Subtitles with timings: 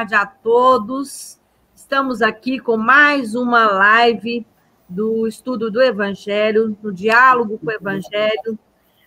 [0.00, 1.38] tarde a todos.
[1.74, 4.46] Estamos aqui com mais uma live
[4.88, 8.58] do estudo do Evangelho, no diálogo com o Evangelho.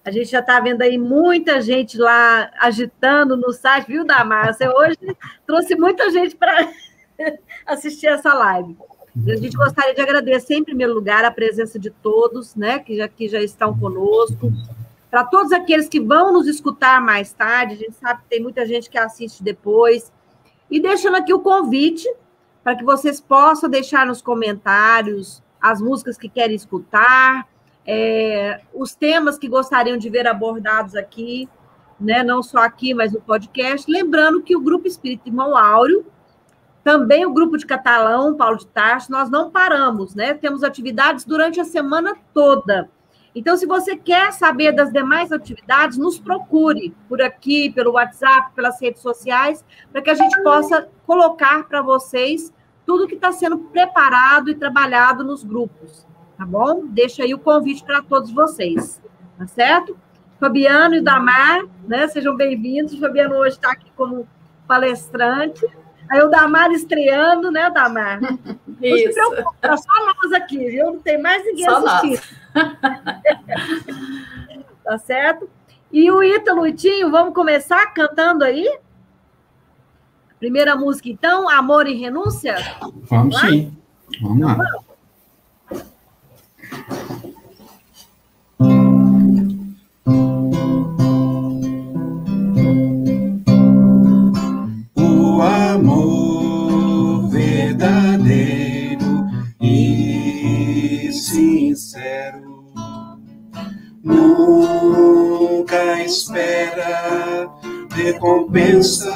[0.05, 4.05] A gente já está vendo aí muita gente lá agitando no site, viu?
[4.45, 5.17] Você hoje
[5.47, 6.69] trouxe muita gente para
[7.65, 8.77] assistir essa live.
[9.25, 13.07] A gente gostaria de agradecer, em primeiro lugar, a presença de todos, né, que já,
[13.07, 14.51] que já estão conosco.
[15.09, 18.63] Para todos aqueles que vão nos escutar mais tarde, a gente sabe que tem muita
[18.63, 20.11] gente que assiste depois.
[20.73, 22.11] E deixando aqui o convite
[22.63, 27.47] para que vocês possam deixar nos comentários as músicas que querem escutar,
[27.85, 31.47] é, os temas que gostariam de ver abordados aqui,
[31.99, 33.89] né, não só aqui, mas no podcast.
[33.89, 36.07] Lembrando que o Grupo Espírito Irmão Áureo
[36.83, 40.33] também o grupo de catalão, Paulo de Tarso, nós não paramos, né?
[40.33, 42.89] Temos atividades durante a semana toda.
[43.35, 48.79] Então, se você quer saber das demais atividades, nos procure por aqui, pelo WhatsApp, pelas
[48.79, 52.53] redes sociais, para que a gente possa colocar para vocês
[52.85, 56.05] tudo que está sendo preparado e trabalhado nos grupos,
[56.37, 56.85] tá bom?
[56.85, 59.01] Deixa aí o convite para todos vocês,
[59.37, 59.97] tá certo?
[60.39, 62.07] Fabiano e Damar, né?
[62.09, 62.99] Sejam bem-vindos.
[62.99, 64.27] Fabiano hoje está aqui como
[64.67, 65.65] palestrante.
[66.09, 68.19] Aí o Damar estreando, né, Damar?
[68.21, 68.37] Isso.
[68.83, 70.85] Não se preocupe, tá só nós aqui, viu?
[70.87, 72.42] Não tem mais ninguém só assistindo.
[74.83, 75.49] tá certo?
[75.91, 78.79] E o Ítalo Itinho, vamos começar cantando aí?
[80.39, 82.55] Primeira música, então, Amor e Renúncia?
[82.79, 83.77] Vamos, vamos sim.
[84.21, 84.53] Vamos lá.
[84.53, 84.92] Então, vamos.
[107.95, 109.13] Recompensa.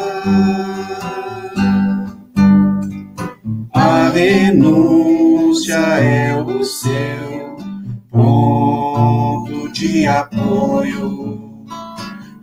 [3.74, 7.58] A renúncia é o seu
[8.10, 11.66] ponto de apoio,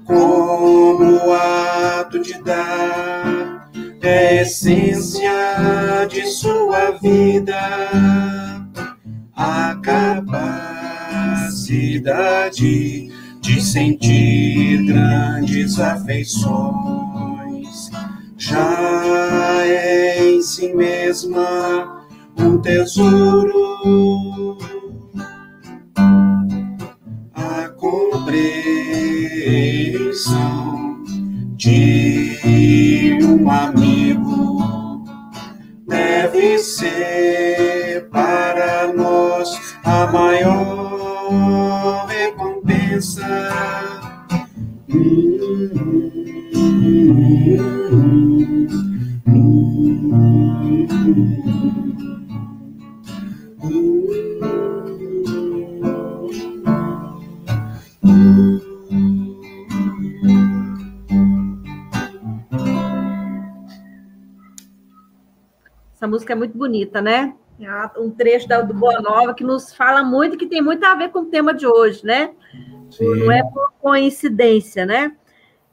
[0.04, 3.70] como ato de dar
[4.02, 5.32] é essência
[6.10, 7.58] de sua vida.
[9.34, 10.74] Acabar
[11.54, 13.10] capacidade
[13.44, 16.50] de sentir grandes afeições.
[18.38, 22.06] Já é em si mesma
[22.38, 24.56] um tesouro.
[27.34, 28.24] A compreensão
[31.54, 35.04] de um amigo
[35.86, 41.63] deve ser para nós a maior
[42.94, 43.22] recompensa.
[65.92, 67.34] Essa música é muito bonita, né?
[67.58, 71.10] É um trecho do Boa Nova que nos fala muito, que tem muito a ver
[71.10, 72.32] com o tema de hoje, né?
[72.90, 73.14] Sim.
[73.16, 75.12] Não é por coincidência, né?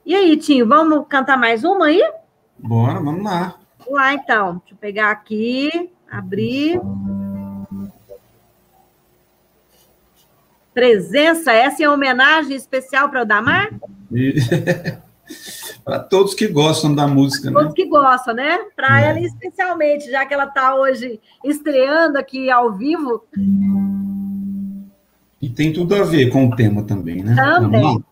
[0.06, 2.02] E aí, Tinho, vamos cantar mais uma aí?
[2.58, 3.56] Bora, vamos lá.
[3.80, 4.54] Vamos lá, então.
[4.60, 6.80] Deixa eu pegar aqui, abrir.
[10.74, 13.70] Presença, essa é uma homenagem especial para o Damar?
[15.84, 17.60] Para todos que gostam da música, né?
[17.60, 18.60] Todos que gostam, né?
[18.76, 19.10] Para é.
[19.10, 23.24] ela especialmente, já que ela está hoje estreando aqui ao vivo.
[25.42, 27.36] E tem tudo a ver com o tema também, né?
[27.36, 27.82] Também.
[27.82, 28.04] Vamos lá.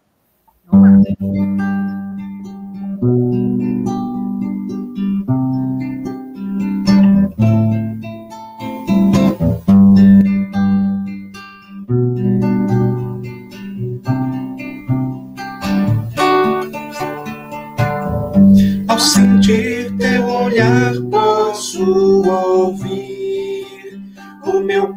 [0.72, 1.79] Vamos lá.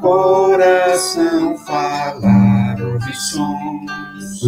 [0.03, 4.41] Coração falar, ouvir sons,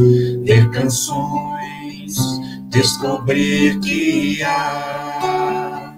[0.45, 2.17] ver canções,
[2.69, 5.95] descobrir que há,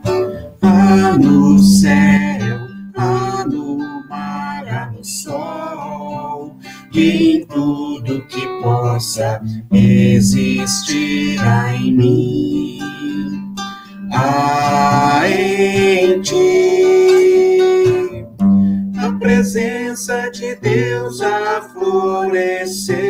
[0.62, 2.58] há no céu,
[2.96, 6.56] há no mar, há no sol,
[6.92, 9.40] e em tudo que possa
[9.72, 11.40] existir
[11.74, 12.78] em mim.
[14.12, 15.22] Há
[19.56, 23.00] presença de Deus a florescer,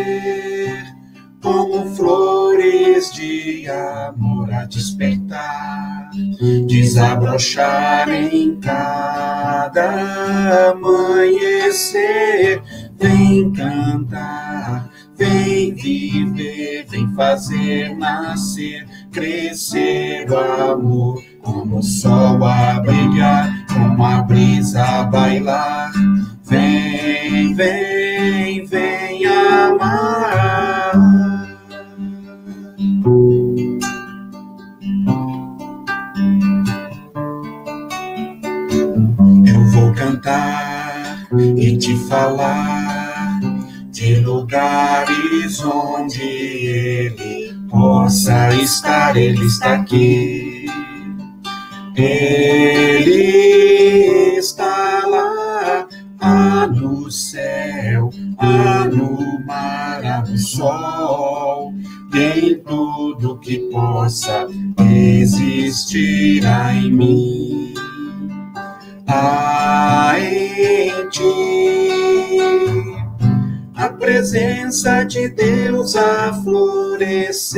[1.43, 6.08] como flores de amor a despertar,
[6.69, 12.62] desabrochar em cada amanhecer.
[12.96, 20.38] Vem cantar, vem viver, vem fazer nascer, crescer o
[20.70, 25.90] amor, como o sol a brilhar, como a brisa a bailar.
[26.48, 30.66] Vem, vem, vem amar.
[39.96, 41.16] cantar
[41.56, 43.40] e te falar
[43.90, 49.16] de lugares onde Ele possa estar.
[49.16, 50.66] Ele está aqui.
[51.96, 53.16] Ele
[54.38, 55.45] está lá,
[56.26, 61.73] há no céu, há no mar, há no sol,
[62.12, 64.49] em tudo que possa
[64.90, 67.75] existir em mim.
[69.06, 71.23] Há em ti.
[73.76, 77.55] A presença de Deus a florescer,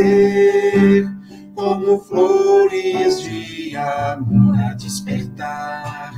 [1.55, 6.13] como flores de amor a despertar,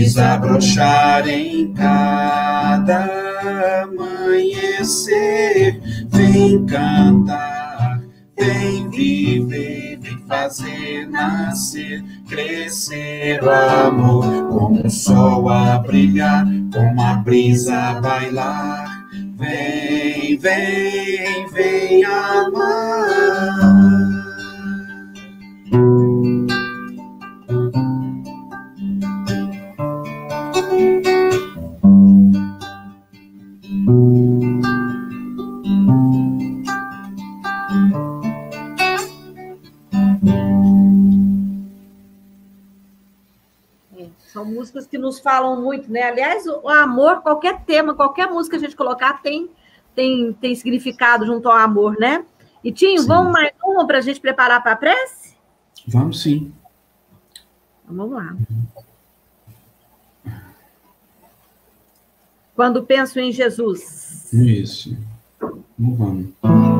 [0.00, 3.04] desabrochar em cada
[3.82, 5.80] amanhecer.
[6.08, 8.00] Vem cantar,
[8.38, 9.90] vem viver
[10.26, 19.08] fazer nascer, crescer o amor, como o sol a brilhar, como a brisa a bailar.
[19.36, 23.89] Vem, vem, vem amar.
[44.70, 46.02] Músicas que nos falam muito, né?
[46.02, 49.50] Aliás, o amor, qualquer tema, qualquer música que a gente colocar tem,
[49.94, 52.24] tem, tem significado junto ao amor, né?
[52.62, 53.08] E Tinho, sim.
[53.08, 55.34] vamos mais uma para a gente preparar para a prece?
[55.86, 56.52] Vamos sim.
[57.84, 58.36] Vamos lá.
[62.54, 64.32] Quando penso em Jesus.
[64.32, 64.96] Isso.
[65.78, 66.79] Vamos.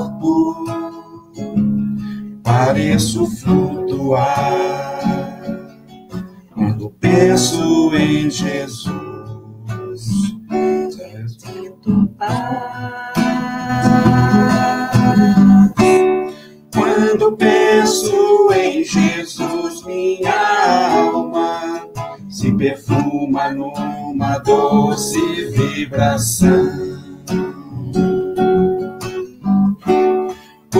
[2.51, 4.99] pareço flutuar
[6.53, 9.21] quando penso em Jesus.
[16.73, 21.87] Quando penso em Jesus, minha alma
[22.29, 26.90] se perfuma numa doce vibração.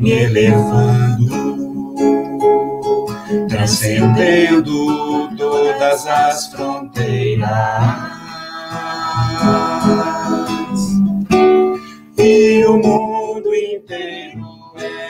[0.00, 1.28] me elevando,
[3.48, 7.50] transcendendo todas as fronteiras.
[12.16, 14.46] E o mundo inteiro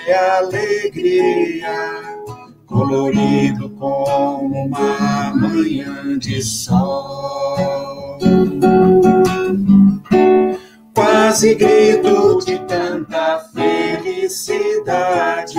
[0.09, 2.03] é alegria,
[2.67, 8.19] colorido como uma manhã de sol.
[10.95, 12.60] Quase grito de
[14.31, 15.59] felicidade.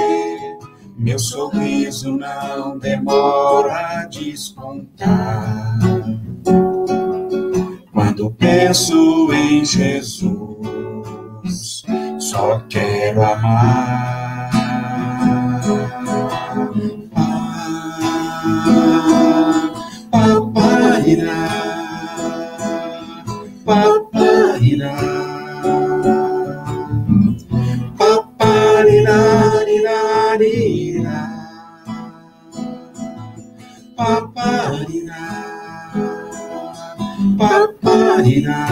[0.98, 5.78] Meu sorriso não demora a despontar.
[7.92, 10.62] Quando penso em Jesus,
[12.20, 14.52] só quero amar.
[20.12, 21.48] paparirá,
[23.66, 24.11] paparirá,
[34.02, 35.94] paparirá,
[37.38, 38.68] paparirá,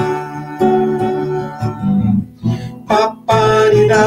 [2.88, 4.06] paparirá,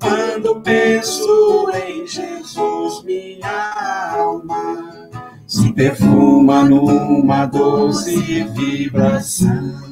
[0.00, 5.10] quando penso em Jesus, minha alma
[5.44, 9.91] se perfuma numa doce vibração.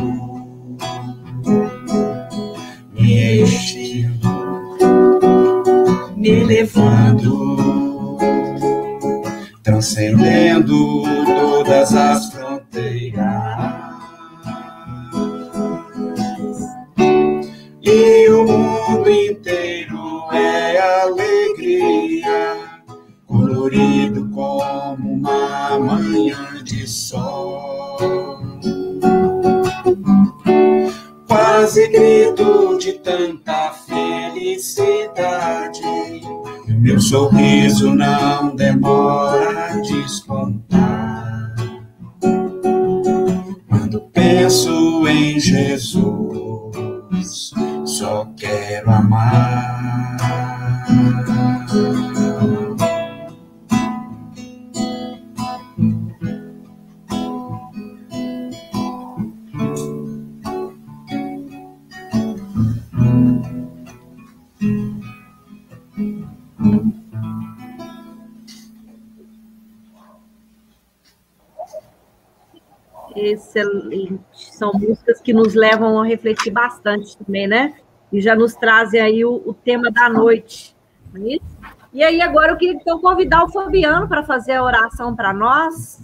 [37.81, 38.50] sorriso não
[74.31, 77.75] São músicas que nos levam a refletir bastante também, né?
[78.11, 80.75] E já nos trazem aí o, o tema da noite.
[81.15, 81.37] é?
[81.93, 86.03] E aí, agora eu queria então convidar o Fabiano para fazer a oração para nós.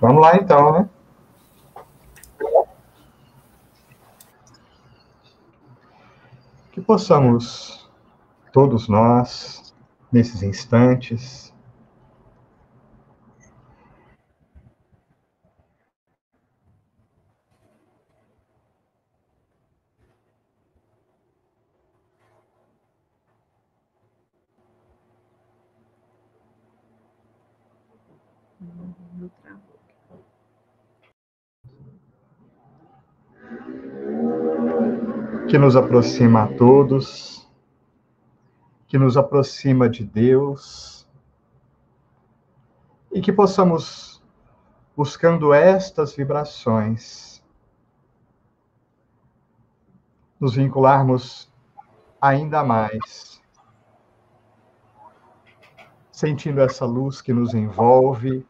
[0.00, 0.88] Vamos lá então, né?
[6.72, 7.90] Que possamos,
[8.52, 9.74] todos nós,
[10.12, 11.53] nesses instantes,
[35.54, 37.48] que nos aproxima a todos,
[38.88, 41.08] que nos aproxima de Deus,
[43.12, 44.20] e que possamos,
[44.96, 47.40] buscando estas vibrações,
[50.40, 51.48] nos vincularmos
[52.20, 53.40] ainda mais,
[56.10, 58.44] sentindo essa luz que nos envolve,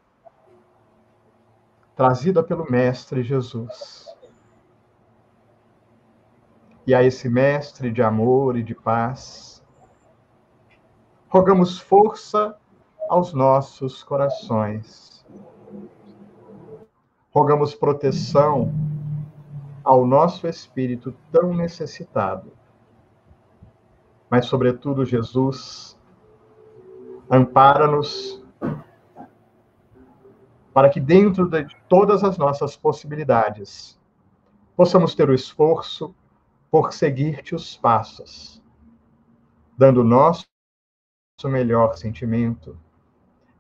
[1.95, 4.04] trazida pelo Mestre Jesus
[6.87, 9.65] e a esse Mestre de amor e de paz,
[11.29, 12.57] rogamos força
[13.09, 15.25] aos nossos corações.
[17.33, 18.73] Rogamos proteção
[19.83, 22.53] ao nosso espírito tão necessitado.
[24.31, 25.99] Mas, sobretudo, Jesus,
[27.31, 28.43] ampara-nos
[30.73, 33.99] para que, dentro de todas as nossas possibilidades,
[34.77, 36.15] possamos ter o esforço
[36.75, 38.61] por seguir-te os passos,
[39.79, 40.45] dando nosso
[41.45, 42.77] melhor sentimento,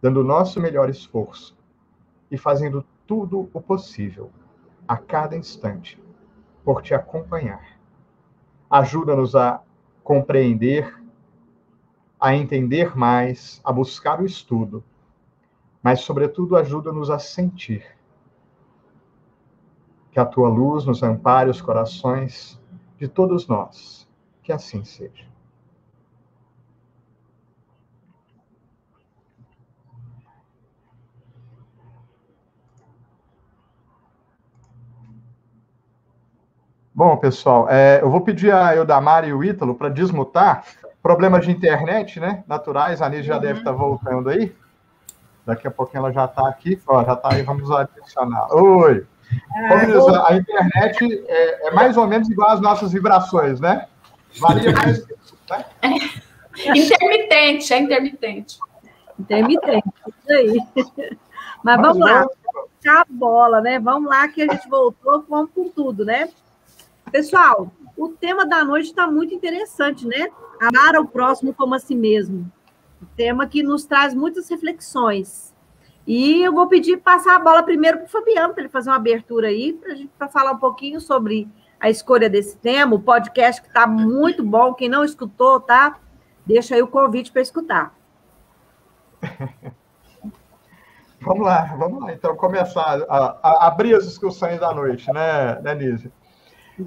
[0.03, 1.57] dando nosso melhor esforço
[2.29, 4.33] e fazendo tudo o possível,
[4.89, 6.03] a cada instante,
[6.65, 7.79] por te acompanhar.
[8.69, 9.63] Ajuda-nos a
[10.03, 11.01] compreender,
[12.19, 14.83] a entender mais, a buscar o estudo,
[15.81, 17.87] mas, sobretudo, ajuda-nos a sentir.
[20.11, 22.61] Que a tua luz nos ampare os corações
[23.05, 24.09] de todos nós.
[24.43, 25.25] Que assim seja.
[36.95, 40.65] Bom, pessoal, é, eu vou pedir a Eudamar e o Ítalo para desmutar
[41.03, 42.45] problemas de internet, né?
[42.47, 43.41] Naturais, a Anísia já uhum.
[43.41, 44.55] deve estar voltando aí.
[45.45, 46.81] Daqui a pouquinho ela já está aqui.
[46.87, 48.47] Ó, já está aí, vamos adicionar.
[48.55, 49.07] Oi!
[49.57, 53.87] Ah, a internet é, é, mais ou menos igual às nossas vibrações, né?
[54.41, 55.07] Varia mais.
[55.07, 55.65] Né?
[56.75, 58.59] Intermitente, é intermitente.
[59.19, 60.59] Intermitente, isso aí.
[61.63, 62.27] Mas, Mas vamos lá.
[62.87, 63.79] A bola, né?
[63.79, 66.29] Vamos lá que a gente voltou, vamos com tudo, né?
[67.11, 70.29] Pessoal, o tema da noite está muito interessante, né?
[70.61, 72.51] Amar ao próximo como a si mesmo.
[73.03, 75.54] Um tema que nos traz muitas reflexões.
[76.07, 78.97] E eu vou pedir passar a bola primeiro para o Fabiano, para ele fazer uma
[78.97, 79.79] abertura aí,
[80.19, 81.49] para falar um pouquinho sobre
[81.81, 84.75] a escolha desse tema, o podcast que está muito bom.
[84.75, 85.99] Quem não escutou, tá?
[86.47, 87.95] Deixa aí o convite para escutar.
[91.21, 92.13] vamos lá, vamos lá.
[92.13, 96.13] Então, começar a, a, abrir as discussões da noite, né, né Nise?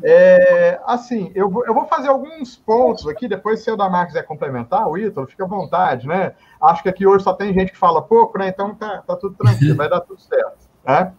[0.03, 4.13] É, assim, eu vou, eu vou fazer alguns pontos aqui, depois se o da Marques
[4.13, 6.33] quiser complementar, o Ítalo, fica à vontade, né?
[6.61, 8.49] Acho que aqui hoje só tem gente que fala pouco, né?
[8.49, 11.13] Então tá, tá tudo tranquilo, vai dar tudo certo, né?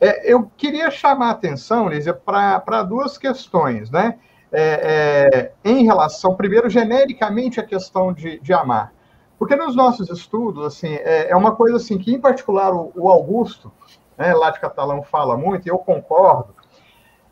[0.00, 4.18] É, eu queria chamar a atenção, Lízia, para duas questões, né?
[4.52, 8.92] É, é, em relação, primeiro, genericamente, a questão de, de amar.
[9.38, 13.08] Porque nos nossos estudos, assim, é, é uma coisa assim que, em particular, o, o
[13.08, 13.72] Augusto,
[14.16, 16.54] né, lá de Catalão, fala muito, e eu concordo,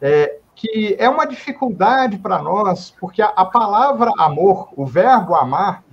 [0.01, 5.85] é, que é uma dificuldade para nós, porque a, a, palavra amor, o verbo amar,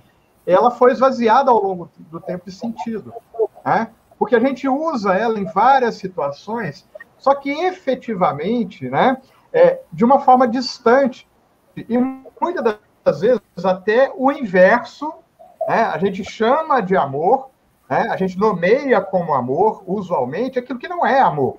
[0.46, 3.12] ela foi esvaziada ao longo do tempo de sentido.
[3.64, 3.90] Né?
[4.18, 9.18] Porque a gente usa ela em várias situações, só que efetivamente, né,
[9.52, 11.28] é, de uma forma distante.
[11.76, 11.98] E
[12.40, 15.12] muitas das vezes até o inverso,
[15.68, 17.50] né, a gente chama de amor,
[17.88, 21.58] né, a gente nomeia como amor, usualmente, aquilo que não é amor.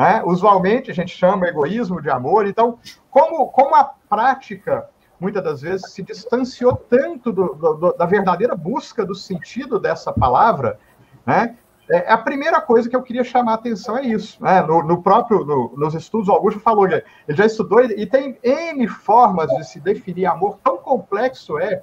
[0.00, 0.22] Né?
[0.24, 2.46] Usualmente a gente chama egoísmo de amor.
[2.46, 2.78] Então,
[3.10, 4.88] como, como a prática
[5.20, 10.80] muitas das vezes se distanciou tanto do, do, da verdadeira busca do sentido dessa palavra,
[11.26, 11.54] né?
[11.90, 14.42] É, a primeira coisa que eu queria chamar a atenção é isso.
[14.42, 14.62] Né?
[14.62, 18.88] No, no próprio, no, nos estudos, o Augusto falou ele já estudou e tem N
[18.88, 21.82] formas de se definir amor, tão complexo é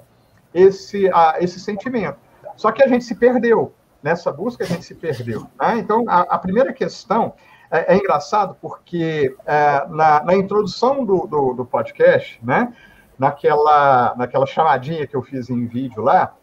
[0.54, 2.18] esse, a, esse sentimento.
[2.56, 3.74] Só que a gente se perdeu.
[4.02, 5.42] Nessa busca, a gente se perdeu.
[5.60, 5.80] Né?
[5.80, 7.34] Então, a, a primeira questão
[7.72, 12.74] é, é engraçado porque é, na, na, introdução do, do, do, podcast, né,
[13.18, 16.34] naquela, naquela chamadinha que eu fiz em vídeo lá,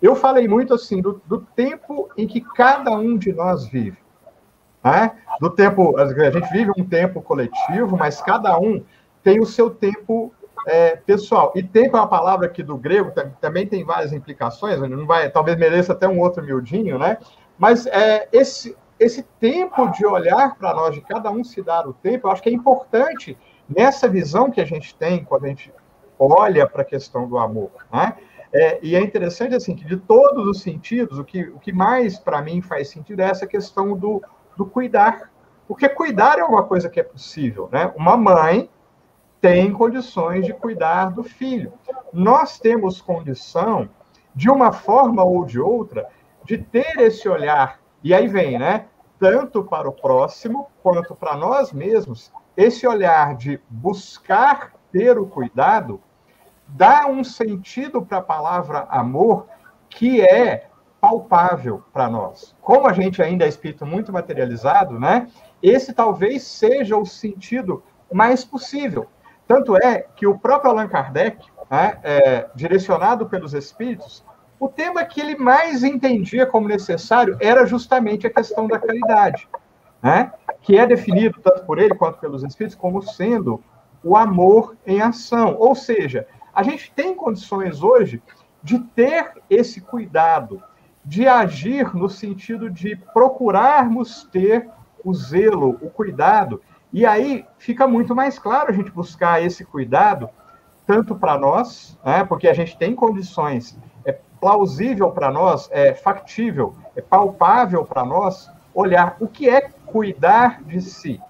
[0.00, 3.98] eu falei muito assim do, do tempo em que cada um de nós vive.
[4.82, 5.12] Né?
[5.40, 8.82] Do tempo, a gente vive um tempo coletivo, mas cada um
[9.22, 10.32] tem o seu tempo
[10.66, 11.52] é, pessoal.
[11.54, 15.58] E tempo é uma palavra aqui do grego, também tem várias implicações, não vai, talvez
[15.58, 17.18] mereça até um outro miudinho, né?
[17.58, 21.94] Mas é, esse, esse tempo de olhar para nós, de cada um se dar o
[21.94, 23.36] tempo, eu acho que é importante
[23.66, 25.72] nessa visão que a gente tem quando a gente
[26.18, 27.70] olha para a questão do amor.
[27.90, 28.14] Né?
[28.52, 32.18] É, e é interessante assim que de todos os sentidos, o que, o que mais
[32.18, 34.22] para mim faz sentido é essa questão do,
[34.54, 35.32] do cuidar.
[35.66, 37.70] Porque cuidar é uma coisa que é possível.
[37.72, 37.90] Né?
[37.96, 38.68] Uma mãe
[39.40, 41.72] tem condições de cuidar do filho.
[42.12, 43.88] Nós temos condição,
[44.34, 46.06] de uma forma ou de outra,
[46.44, 48.86] de ter esse olhar e aí vem, né?
[49.18, 56.00] Tanto para o próximo quanto para nós mesmos, esse olhar de buscar ter o cuidado
[56.66, 59.46] dá um sentido para a palavra amor
[59.88, 60.68] que é
[61.00, 62.54] palpável para nós.
[62.60, 65.28] Como a gente ainda é espírito muito materializado, né?
[65.62, 67.82] Esse talvez seja o sentido
[68.12, 69.06] mais possível.
[69.46, 74.24] Tanto é que o próprio Allan Kardec, né, é, direcionado pelos espíritos,
[74.60, 79.48] o tema que ele mais entendia como necessário era justamente a questão da caridade,
[80.02, 80.30] né?
[80.60, 83.64] que é definido tanto por ele quanto pelos Espíritos como sendo
[84.04, 85.56] o amor em ação.
[85.58, 88.22] Ou seja, a gente tem condições hoje
[88.62, 90.62] de ter esse cuidado,
[91.02, 94.68] de agir no sentido de procurarmos ter
[95.02, 96.60] o zelo, o cuidado.
[96.92, 100.28] E aí fica muito mais claro a gente buscar esse cuidado,
[100.86, 103.78] tanto para nós, né, porque a gente tem condições
[104.40, 110.80] plausível para nós, é factível, é palpável para nós olhar o que é cuidar de
[110.80, 111.20] si,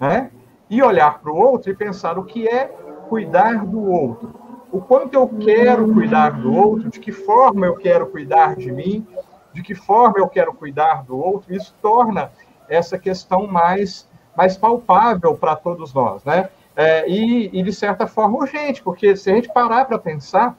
[0.00, 0.30] né?
[0.70, 2.66] E olhar para o outro e pensar o que é
[3.08, 4.34] cuidar do outro.
[4.72, 9.06] O quanto eu quero cuidar do outro, de que forma eu quero cuidar de mim,
[9.52, 12.32] de que forma eu quero cuidar do outro, isso torna
[12.68, 16.48] essa questão mais, mais palpável para todos nós, né?
[16.74, 20.56] É, e, e, de certa forma, urgente, porque se a gente parar para pensar,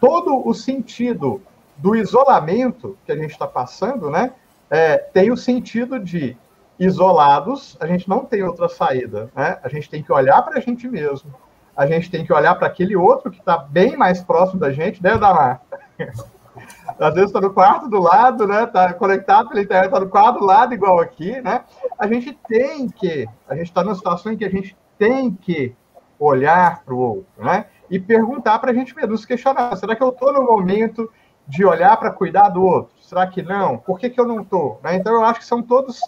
[0.00, 1.42] todo o sentido
[1.76, 4.32] do isolamento que a gente está passando, né?
[4.70, 6.36] É, tem o sentido de
[6.78, 9.58] isolados, a gente não tem outra saída, né?
[9.62, 11.34] A gente tem que olhar para a gente mesmo,
[11.76, 15.02] a gente tem que olhar para aquele outro que está bem mais próximo da gente,
[15.02, 15.62] né, Damar?
[16.98, 18.64] Às vezes está no quarto do lado, né?
[18.64, 21.64] Está conectado pela internet, está no quarto do lado, igual aqui, né?
[21.96, 25.74] A gente tem que, a gente está numa situação em que a gente tem que
[26.18, 27.66] olhar para o outro, né?
[27.90, 29.74] E perguntar para a gente mesmo, nos questionar.
[29.76, 31.10] Será que eu estou no momento
[31.46, 32.94] de olhar para cuidar do outro?
[33.00, 33.78] Será que não?
[33.78, 34.80] Por que, que eu não estou?
[34.82, 34.96] Né?
[34.96, 36.00] Então, eu acho que são todos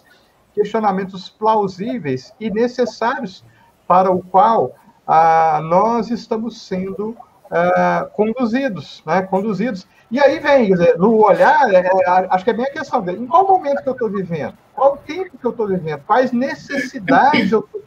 [0.53, 3.43] questionamentos plausíveis e necessários
[3.87, 4.75] para o qual
[5.07, 7.17] ah, nós estamos sendo
[7.49, 9.21] ah, conduzidos, né?
[9.23, 9.87] Conduzidos.
[10.09, 13.25] E aí vem, no olhar, é, é, acho que é bem a questão de em
[13.25, 17.59] qual momento que eu estou vivendo, qual tempo que eu estou vivendo, quais necessidades eu
[17.59, 17.81] estou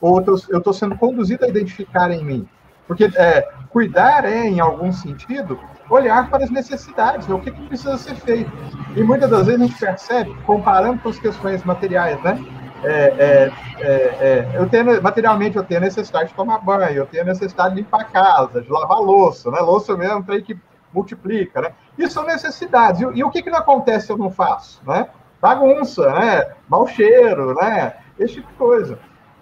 [0.00, 2.48] ou eu estou sendo conduzido a identificar em mim.
[2.86, 7.34] Porque é, cuidar é, em algum sentido, olhar para as necessidades, né?
[7.34, 8.50] o que, que, precisa ser feito.
[8.94, 12.38] E muitas das vezes a gente percebe, comparando com as questões materiais, né?
[12.84, 17.24] É, é, é, é eu tenho, materialmente, eu tenho necessidade de tomar banho, eu tenho
[17.24, 19.60] necessidade de limpar a casa, de lavar louça, né?
[19.60, 20.58] Louça mesmo tem que
[20.92, 21.72] multiplica, né?
[21.96, 23.00] Isso são necessidades.
[23.00, 25.08] E, e, o que, que não acontece se eu não faço, né?
[25.40, 26.52] Bagunça, né?
[26.68, 27.94] Mau cheiro, né?
[28.18, 28.98] Esse tipo de coisa.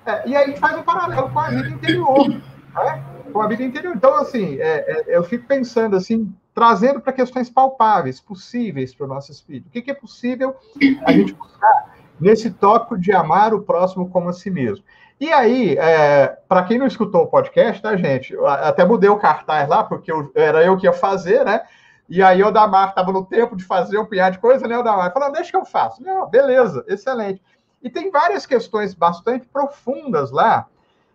[0.07, 3.05] É, e aí a gente faz um paralelo com a vida interior, né?
[3.33, 3.95] Com a vida interior.
[3.95, 9.09] Então, assim, é, é, eu fico pensando, assim, trazendo para questões palpáveis, possíveis para o
[9.09, 9.69] nosso espírito.
[9.69, 10.57] O que, que é possível
[11.05, 14.85] a gente buscar nesse tópico de amar o próximo como a si mesmo?
[15.21, 18.33] E aí, é, para quem não escutou o podcast, tá, gente?
[18.33, 21.61] Eu até mudei o cartaz lá, porque eu, era eu que ia fazer, né?
[22.09, 24.77] E aí o Damar estava no tempo de fazer um punhado de coisa, né?
[24.79, 26.03] O Damar falou, deixa que eu faço.
[26.03, 27.41] Não, beleza, excelente.
[27.83, 30.67] E tem várias questões bastante profundas lá,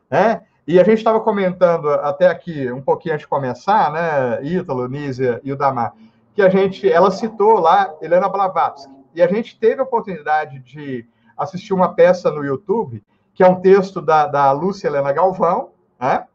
[0.10, 0.44] né?
[0.68, 5.40] E a gente estava comentando até aqui, um pouquinho antes de começar, né, Ítalo, Nízia
[5.44, 5.94] e o Damar,
[6.34, 11.08] que a gente, ela citou lá Helena Blavatsky, e a gente teve a oportunidade de
[11.38, 13.04] assistir uma peça no YouTube
[13.36, 16.26] que é um texto da, da Lúcia Helena Galvão, né?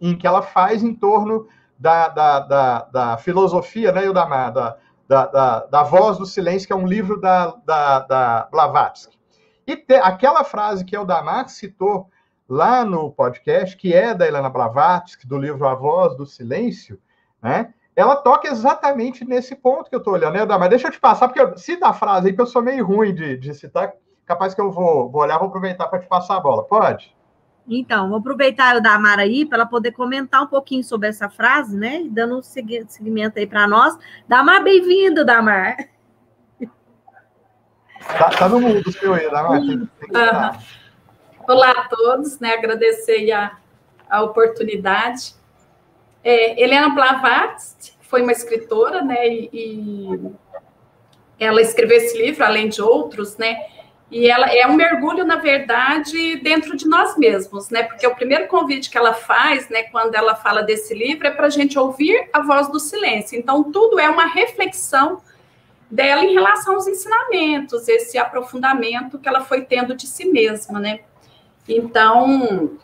[0.00, 1.46] em que ela faz em torno
[1.78, 6.76] da, da, da, da filosofia, né, da, da, da, da, Voz do Silêncio, que é
[6.76, 9.18] um livro da, da, da Blavatsky.
[9.66, 12.08] E te, aquela frase que o Damar citou
[12.48, 17.00] lá no podcast, que é da Helena Blavatsky, do livro A Voz do Silêncio,
[17.42, 20.68] né, ela toca exatamente nesse ponto que eu estou olhando, né, Damar?
[20.68, 23.14] Deixa eu te passar, porque eu, cita a frase aí, que eu sou meio ruim
[23.14, 23.92] de, de citar,
[24.26, 26.64] capaz que eu vou, vou olhar, vou aproveitar para te passar a bola.
[26.64, 27.14] Pode?
[27.68, 31.76] Então, vou aproveitar o Damar aí para ela poder comentar um pouquinho sobre essa frase,
[31.76, 32.04] né?
[32.10, 33.96] Dando um seguimento aí para nós.
[34.28, 35.76] Damar, bem-vindo, Damar.
[38.18, 39.60] Tá, tá, no mundo, seu aí, Damar.
[39.60, 40.58] Tem, tem uhum.
[41.46, 42.54] Olá a todos, né?
[42.54, 43.58] Agradecer a,
[44.08, 45.34] a oportunidade.
[46.22, 49.28] É, Helena Blavatsky foi uma escritora, né?
[49.28, 50.32] E, e
[51.38, 53.58] ela escreveu esse livro, além de outros, né?
[54.10, 57.82] E ela é um mergulho, na verdade, dentro de nós mesmos, né?
[57.82, 61.46] Porque o primeiro convite que ela faz, né, quando ela fala desse livro, é para
[61.46, 63.38] a gente ouvir a voz do silêncio.
[63.38, 65.20] Então, tudo é uma reflexão
[65.90, 71.00] dela em relação aos ensinamentos, esse aprofundamento que ela foi tendo de si mesma, né?
[71.68, 72.78] Então,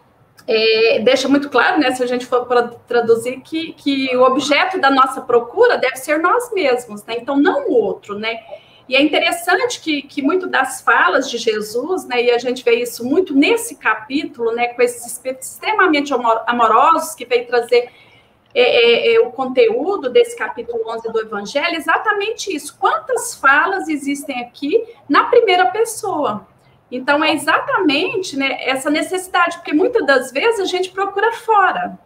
[0.46, 2.46] é, deixa muito claro, né, se a gente for
[2.86, 7.16] traduzir, que, que o objeto da nossa procura deve ser nós mesmos, né?
[7.18, 8.40] Então, não o outro, né?
[8.88, 12.74] E é interessante que, que muito das falas de Jesus, né, e a gente vê
[12.82, 16.12] isso muito nesse capítulo, né, com esses espíritos extremamente
[16.46, 17.88] amorosos que veio trazer
[18.52, 22.76] é, é, é, o conteúdo desse capítulo 11 do Evangelho, exatamente isso.
[22.80, 26.48] Quantas falas existem aqui na primeira pessoa?
[26.90, 31.98] Então, é exatamente né, essa necessidade, porque muitas das vezes a gente procura fora.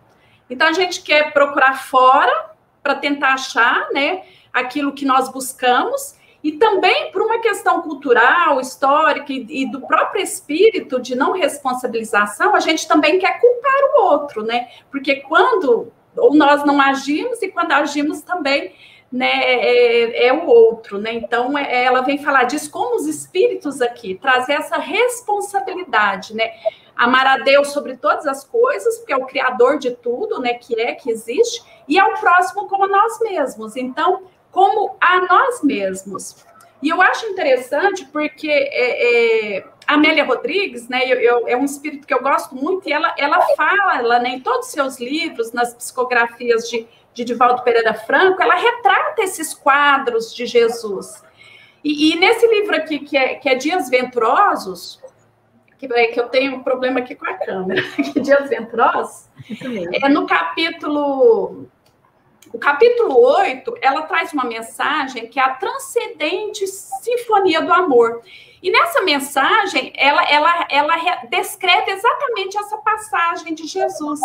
[0.48, 2.50] Então, a gente quer procurar fora
[2.82, 9.32] para tentar achar né, aquilo que nós buscamos, e também por uma questão cultural, histórica
[9.32, 14.42] e, e, do próprio espírito de não responsabilização, a gente também quer culpar o outro,
[14.42, 14.68] né?
[14.90, 18.74] Porque quando ou nós não agimos e quando agimos também
[19.14, 21.14] né, é, é o outro, né?
[21.14, 26.50] Então é, ela vem falar disso como os espíritos aqui, trazer essa responsabilidade, né?
[26.96, 30.54] Amar a Deus sobre todas as coisas, porque é o criador de tudo, né?
[30.54, 33.76] Que é, que existe, e ao próximo como nós mesmos.
[33.76, 36.44] Então, como a nós mesmos.
[36.82, 41.64] E eu acho interessante porque é, é, a Amélia Rodrigues, né, eu, eu, é um
[41.64, 45.52] espírito que eu gosto muito, e ela, ela fala né, em todos os seus livros,
[45.52, 51.22] nas psicografias de, de Divaldo Pereira Franco, ela retrata esses quadros de Jesus.
[51.82, 55.00] E, e nesse livro aqui, que é, que é Dias Venturosos,
[55.78, 57.82] que, é, que eu tenho um problema aqui com a câmera,
[58.20, 59.28] Dias Venturosos,
[60.02, 61.68] é no capítulo
[62.52, 68.22] O capítulo 8, ela traz uma mensagem que é a transcendente sinfonia do amor.
[68.64, 70.94] E nessa mensagem, ela, ela, ela
[71.28, 74.18] descreve exatamente essa passagem de Jesus,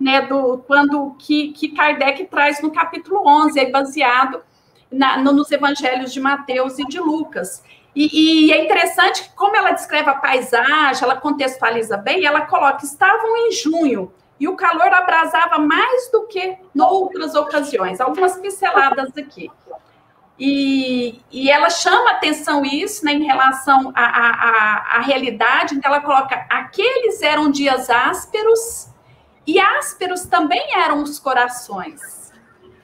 [0.00, 4.44] né, do, quando que, que Kardec traz no capítulo 11, aí baseado
[4.92, 7.64] na, no, nos evangelhos de Mateus e de Lucas.
[7.92, 13.36] E, e, é interessante como ela descreve a paisagem, ela contextualiza bem, ela coloca: estavam
[13.38, 18.00] em junho e o calor abrasava mais do que em outras ocasiões.
[18.00, 19.50] Algumas pinceladas aqui.
[20.42, 26.00] E, e ela chama atenção isso né, em relação à, à, à realidade, então ela
[26.00, 28.88] coloca: aqueles eram dias ásperos,
[29.46, 32.32] e ásperos também eram os corações.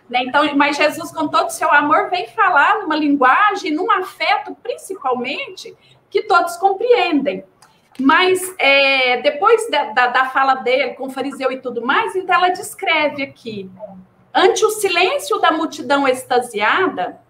[0.06, 0.24] Né?
[0.24, 5.74] Então, mas Jesus, com todo o seu amor, vem falar numa linguagem, num afeto, principalmente,
[6.10, 7.42] que todos compreendem.
[7.98, 12.34] Mas é, depois da, da, da, fala dele com o fariseu e tudo mais, então
[12.34, 13.70] ela descreve aqui:
[14.34, 17.24] ante o silêncio da multidão extasiada,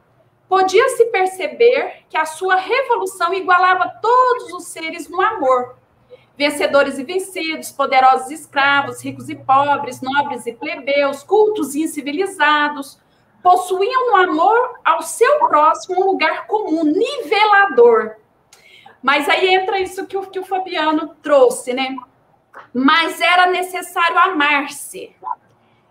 [0.48, 5.76] podia-se perceber que a sua revolução igualava todos os seres no amor.
[6.36, 12.98] Vencedores e vencidos, poderosos e escravos, ricos e pobres, nobres e plebeus, cultos e incivilizados,
[13.42, 18.16] possuíam no amor ao seu próximo um lugar comum, nivelador.
[19.02, 21.94] Mas aí entra isso que o, que o Fabiano trouxe, né?
[22.74, 25.14] Mas era necessário amar-se,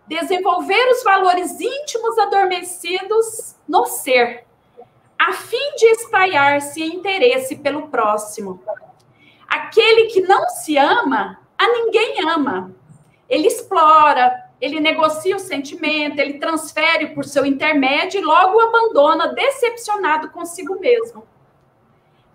[0.05, 4.44] desenvolver os valores íntimos adormecidos no ser,
[5.25, 8.61] a fim de espalhar-se interesse pelo próximo.
[9.47, 12.71] Aquele que não se ama, a ninguém ama.
[13.27, 19.33] Ele explora, ele negocia o sentimento, ele transfere por seu intermédio e logo o abandona,
[19.33, 21.25] decepcionado consigo mesmo.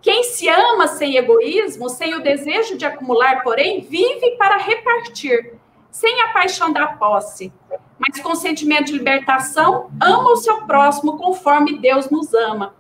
[0.03, 5.55] Quem se ama sem egoísmo, sem o desejo de acumular, porém, vive para repartir,
[5.93, 7.53] sem a paixão da posse,
[7.97, 12.80] mas com sentimento de libertação, ama o seu próximo conforme Deus nos ama.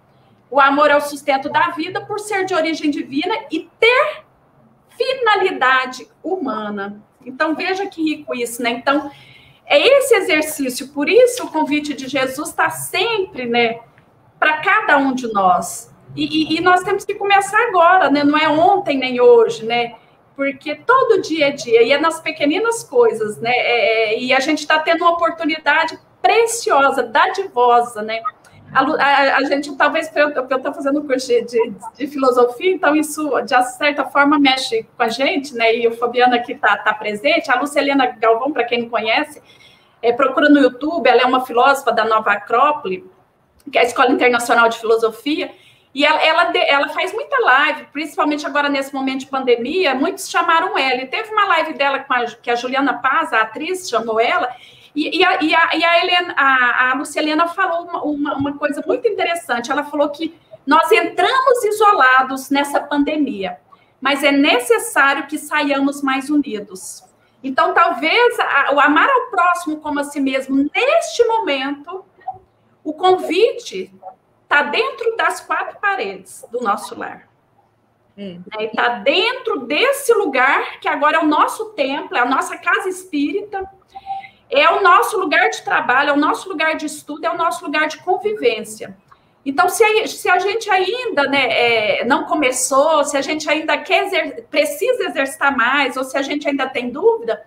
[0.50, 4.24] O amor é o sustento da vida por ser de origem divina e ter
[4.90, 7.00] finalidade humana.
[7.24, 8.70] Então, veja que rico isso, né?
[8.70, 9.10] Então,
[9.66, 13.80] é esse exercício, por isso o convite de Jesus está sempre, né,
[14.38, 15.94] para cada um de nós.
[16.16, 18.24] E, e, e, nós temos que começar agora, né?
[18.24, 19.94] Não é ontem nem hoje, né?
[20.40, 23.50] porque todo dia é dia, e é nas pequeninas coisas, né?
[23.50, 28.22] É, é, e a gente está tendo uma oportunidade preciosa, dadivosa, né?
[28.72, 33.28] A, a, a gente, talvez, eu estou fazendo curso de, de, de, filosofia, então isso,
[33.42, 35.74] de certa forma, mexe com a gente, né?
[35.74, 37.50] E o Fabiano aqui está tá presente.
[37.50, 39.42] A Lucelena Galvão, para quem não conhece,
[40.00, 43.04] é, procura no YouTube, ela é uma filósofa da Nova Acrópole,
[43.70, 45.50] que é a Escola Internacional de Filosofia,
[45.92, 50.78] e ela, ela, ela, faz muita live, principalmente agora nesse momento de pandemia, muitos chamaram
[50.78, 51.02] ela.
[51.02, 54.48] E teve uma live dela a, que a Juliana Paz, a atriz, chamou ela,
[54.94, 58.58] e, e, a, e, a, e a, Helena, a, a Luciana falou uma, uma, uma,
[58.58, 59.70] coisa muito interessante.
[59.70, 60.34] Ela falou que
[60.66, 63.58] nós entramos isolados nessa pandemia,
[64.00, 67.04] mas é necessário que saiamos mais unidos.
[67.42, 72.04] Então, talvez a, o amar ao próximo como a si mesmo, neste momento,
[72.84, 73.92] o convite
[74.42, 77.28] está dentro das quatro paredes do nosso lar.
[78.16, 78.38] É.
[78.64, 83.64] Está dentro desse lugar que agora é o nosso templo, é a nossa casa espírita,
[84.50, 87.64] é o nosso lugar de trabalho, é o nosso lugar de estudo, é o nosso
[87.64, 88.96] lugar de convivência.
[89.44, 93.78] Então, se a, se a gente ainda né, é, não começou, se a gente ainda
[93.78, 97.42] quer exer precisa exercitar mais, ou se a gente ainda tem dúvida,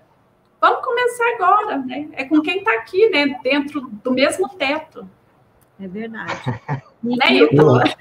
[0.60, 2.10] vamos começar agora, né?
[2.14, 3.40] É com quem está aqui, né?
[3.44, 5.08] Dentro do mesmo teto.
[5.80, 6.34] É verdade.
[7.04, 7.82] né, Hilton?
[7.82, 7.94] É.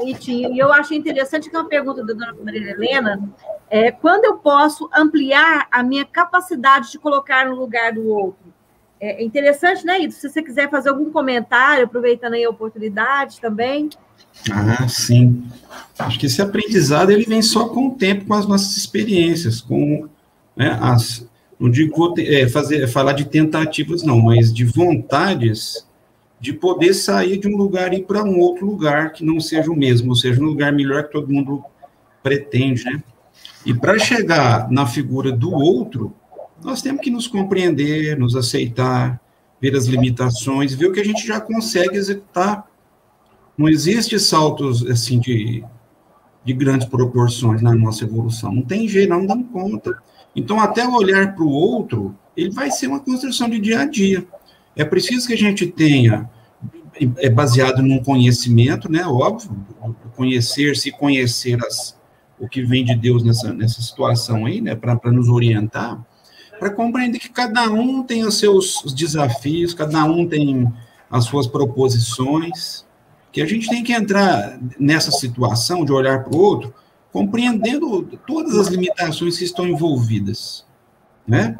[0.00, 3.20] E eu achei interessante que é uma pergunta da dona Maria Helena
[3.70, 8.48] é quando eu posso ampliar a minha capacidade de colocar no lugar do outro.
[9.00, 10.14] É interessante, né, Ito?
[10.14, 13.90] Se você quiser fazer algum comentário, aproveitando aí a oportunidade também.
[14.50, 15.44] Ah, sim.
[15.98, 20.08] Acho que esse aprendizado ele vem só com o tempo, com as nossas experiências, com
[20.56, 21.26] né, as.
[21.60, 25.86] Não digo é, fazer, falar de tentativas, não, mas de vontades
[26.40, 29.70] de poder sair de um lugar e ir para um outro lugar que não seja
[29.70, 31.64] o mesmo, ou seja, um lugar melhor que todo mundo
[32.22, 33.02] pretende, né?
[33.68, 36.14] E para chegar na figura do outro,
[36.64, 39.20] nós temos que nos compreender, nos aceitar,
[39.60, 42.66] ver as limitações, ver o que a gente já consegue executar.
[43.58, 45.62] Não existe saltos assim de,
[46.42, 48.54] de grandes proporções na nossa evolução.
[48.54, 49.98] Não tem jeito, não damos conta.
[50.34, 54.26] Então, até olhar para o outro, ele vai ser uma construção de dia a dia.
[54.74, 56.30] É preciso que a gente tenha,
[57.18, 59.54] é baseado num conhecimento, né, óbvio,
[60.16, 61.97] conhecer, se conhecer as,
[62.40, 66.00] o que vem de Deus nessa, nessa situação aí, né, para nos orientar,
[66.58, 70.72] para compreender que cada um tem os seus desafios, cada um tem
[71.10, 72.86] as suas proposições,
[73.32, 76.74] que a gente tem que entrar nessa situação de olhar para o outro,
[77.12, 80.64] compreendendo todas as limitações que estão envolvidas,
[81.26, 81.56] né?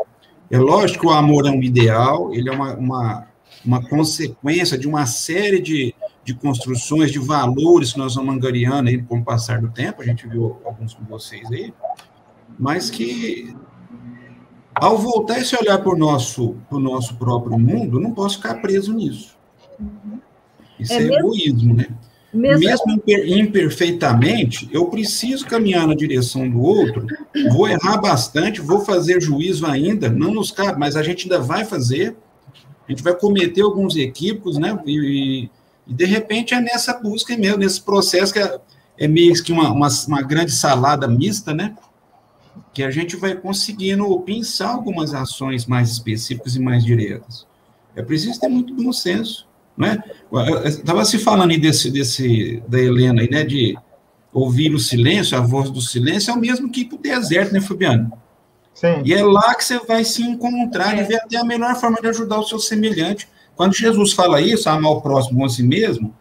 [0.50, 3.26] É lógico que o amor é um ideal, ele é uma, uma,
[3.64, 5.94] uma consequência de uma série de,
[6.28, 10.04] de construções, de valores que nós vamos angariando aí com o passar do tempo, a
[10.04, 11.72] gente viu alguns com vocês aí,
[12.58, 13.56] mas que
[14.74, 19.38] ao voltar esse olhar para o nosso, nosso próprio mundo, não posso ficar preso nisso.
[20.78, 21.86] Isso é, é mesmo, egoísmo, né?
[22.30, 22.60] Mesmo...
[22.60, 27.06] mesmo imperfeitamente, eu preciso caminhar na direção do outro,
[27.50, 31.64] vou errar bastante, vou fazer juízo ainda, não nos cabe, mas a gente ainda vai
[31.64, 32.14] fazer,
[32.86, 34.78] a gente vai cometer alguns equívocos, né?
[34.86, 35.48] E,
[35.88, 38.60] e de repente é nessa busca mesmo, nesse processo que é,
[38.98, 41.74] é meio que uma, uma, uma grande salada mista, né?
[42.72, 47.46] que a gente vai conseguindo pensar algumas ações mais específicas e mais diretas.
[47.96, 50.02] É preciso ter muito bom senso, né?
[50.64, 53.76] Estava se falando aí desse, desse, da Helena aí, né, de
[54.32, 57.52] ouvir o silêncio, a voz do silêncio, é o mesmo que ir para o deserto,
[57.52, 58.12] né, Fabiano?
[58.74, 59.02] Sim.
[59.04, 62.06] E é lá que você vai se encontrar e ver até a melhor forma de
[62.08, 63.28] ajudar o seu semelhante.
[63.58, 66.14] Quando Jesus fala isso, amar o próximo a si mesmo,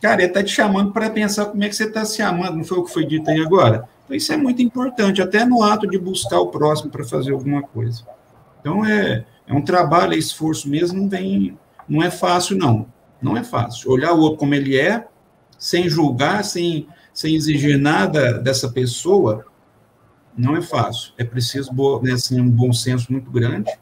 [0.00, 2.64] cara, ele está te chamando para pensar como é que você está se amando, não
[2.64, 3.88] foi o que foi dito aí agora?
[4.04, 7.60] Então, isso é muito importante, até no ato de buscar o próximo para fazer alguma
[7.60, 8.06] coisa.
[8.60, 12.86] Então, é, é um trabalho, é esforço mesmo, não, vem, não é fácil, não.
[13.20, 13.90] Não é fácil.
[13.90, 15.08] Olhar o outro como ele é,
[15.58, 19.44] sem julgar, sem, sem exigir nada dessa pessoa,
[20.36, 21.14] não é fácil.
[21.18, 23.72] É preciso né, assim, um bom senso muito grande.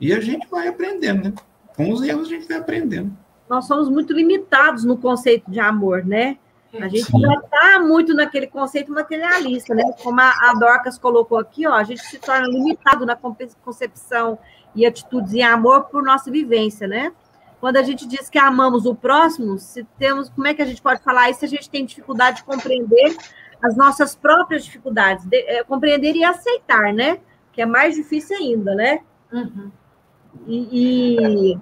[0.00, 1.34] E a gente vai aprendendo, né?
[1.76, 3.16] Com os erros a gente vai aprendendo.
[3.48, 6.38] Nós somos muito limitados no conceito de amor, né?
[6.80, 7.20] A gente Sim.
[7.20, 9.82] já está muito naquele conceito materialista, né?
[10.02, 14.38] Como a, Dorcas colocou aqui, ó, a gente se torna limitado na concepção
[14.74, 17.12] e atitudes em amor por nossa vivência, né?
[17.60, 20.82] Quando a gente diz que amamos o próximo, se temos, como é que a gente
[20.82, 21.44] pode falar isso?
[21.44, 23.16] A gente tem dificuldade de compreender
[23.62, 27.18] as nossas próprias dificuldades, de, é, compreender e aceitar, né?
[27.52, 29.00] Que é mais difícil ainda, né?
[29.32, 29.70] Uhum.
[30.46, 31.58] E, e...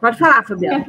[0.00, 0.86] Pode falar, Fabiana.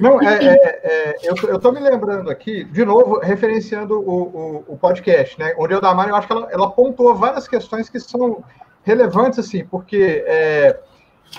[0.00, 4.78] Não, é, é, é eu estou me lembrando aqui, de novo, referenciando o, o, o
[4.78, 5.54] podcast, né?
[5.56, 8.42] Onde a Damari, eu acho que ela, ela pontuou várias questões que são
[8.82, 10.80] relevantes, assim, porque é,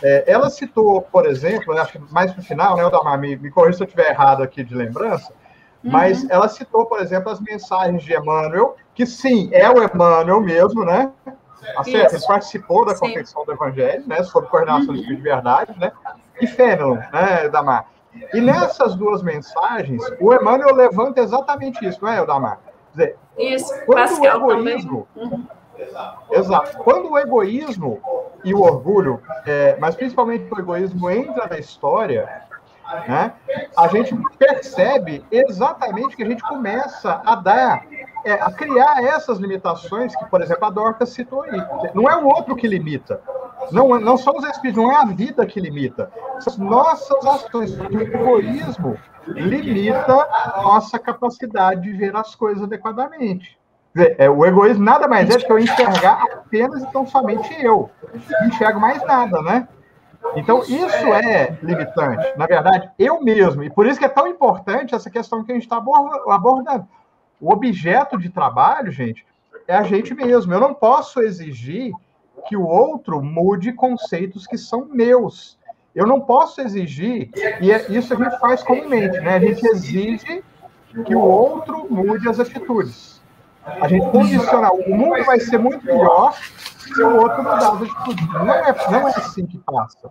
[0.04, 3.50] é, ela citou, por exemplo, acho que mais para o final, né, Damar, me, me
[3.50, 5.34] corrija se eu estiver errado aqui de lembrança,
[5.84, 5.92] uhum.
[5.92, 10.86] mas ela citou, por exemplo, as mensagens de Emmanuel, que sim, é o Emmanuel mesmo,
[10.86, 11.12] né?
[11.78, 11.84] A
[12.28, 14.24] participou da confecção do Evangelho, né?
[14.24, 15.02] Sob coordenação uhum.
[15.02, 15.92] de Verdade, né?
[16.42, 17.86] E Fênelon, né, Damar?
[18.34, 22.26] E nessas duas mensagens, o Emmanuel levanta exatamente isso, não é?
[22.26, 22.58] Quer
[22.92, 25.08] dizer, isso, quando Pascal o egoísmo.
[25.16, 25.46] Uhum.
[26.32, 26.78] Exato.
[26.80, 28.02] Quando o egoísmo
[28.44, 32.44] e o orgulho, é, mas principalmente o egoísmo, entra na história,
[33.08, 33.34] né,
[33.78, 37.86] a gente percebe exatamente que a gente começa a dar,
[38.24, 41.62] é, a criar essas limitações que, por exemplo, a Dorca citou aí.
[41.94, 43.22] Não é o outro que limita,
[43.72, 46.12] não, não são os espíritos, não é a vida que limita.
[46.40, 47.78] São nossas ações.
[47.80, 50.28] O egoísmo limita
[50.64, 53.58] nossa capacidade de ver as coisas adequadamente.
[54.18, 57.90] É, o egoísmo nada mais é do que eu enxergar apenas e tão somente eu.
[58.40, 59.68] Não enxergo mais nada, né?
[60.36, 62.38] Então, isso é limitante.
[62.38, 63.64] Na verdade, eu mesmo.
[63.64, 66.88] E por isso que é tão importante essa questão que a gente está abordando.
[67.40, 69.26] O objeto de trabalho, gente,
[69.68, 70.54] é a gente mesmo.
[70.54, 71.94] Eu não posso exigir
[72.48, 75.58] que o outro mude conceitos que são meus.
[75.96, 77.30] Eu não posso exigir,
[77.62, 79.36] e é, isso a gente faz comumente, né?
[79.36, 80.44] A gente exige
[81.06, 83.22] que o outro mude as atitudes.
[83.66, 88.28] A gente condiciona, o mundo vai ser muito melhor se o outro mudar as atitudes.
[88.34, 90.10] Não é, não é assim que passa.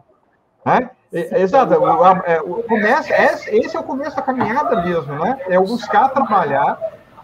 [0.65, 0.91] Né?
[1.13, 5.39] Exato, o, é, o começo, esse é o começo da caminhada mesmo, né?
[5.49, 6.79] É buscar trabalhar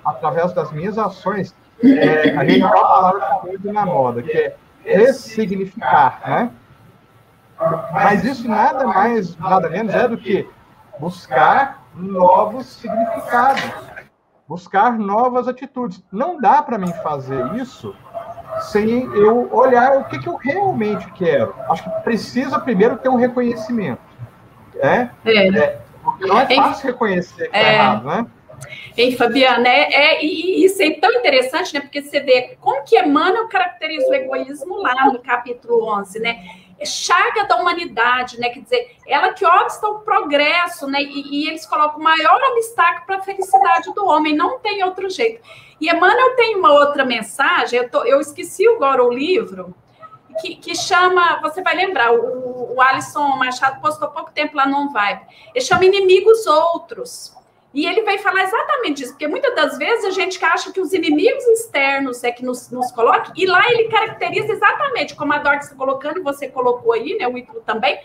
[0.04, 1.54] através das minhas ações.
[1.82, 6.50] É, a gente tem uma palavra que está muito na moda, que é ressignificar, né?
[7.92, 10.48] Mas isso nada mais, nada menos é do que
[10.98, 13.62] buscar novos significados,
[14.48, 16.04] buscar novas atitudes.
[16.12, 17.94] Não dá para mim fazer isso
[18.60, 21.54] sem eu olhar o que, que eu realmente quero.
[21.68, 24.02] Acho que precisa primeiro ter um reconhecimento.
[24.76, 25.08] É.
[25.24, 28.26] é porque não é fácil reconhecer que é, é errado, né?
[28.96, 31.80] Hein, Fabiana, é, é, e isso é tão interessante, né?
[31.80, 36.44] Porque você vê como que Emmanuel caracteriza o egoísmo lá no capítulo 11, né?
[36.78, 38.50] É chaga da humanidade, né?
[38.50, 41.00] Quer dizer, ela que obsta o progresso, né?
[41.02, 45.08] E, e eles colocam o maior obstáculo para a felicidade do homem, não tem outro
[45.10, 45.42] jeito.
[45.80, 49.74] E Emmanuel tem uma outra mensagem, eu, tô, eu esqueci agora o livro,
[50.40, 54.90] que, que chama, você vai lembrar, o, o Alisson Machado postou pouco tempo lá no
[54.92, 55.22] Vibe.
[55.54, 57.34] Ele chama Inimigos Outros.
[57.74, 60.92] E ele vai falar exatamente isso, porque muitas das vezes a gente acha que os
[60.92, 65.56] inimigos externos é que nos, nos colocam, e lá ele caracteriza exatamente, como a Dor
[65.56, 67.98] está colocando, você colocou aí, né, o Ítalo também.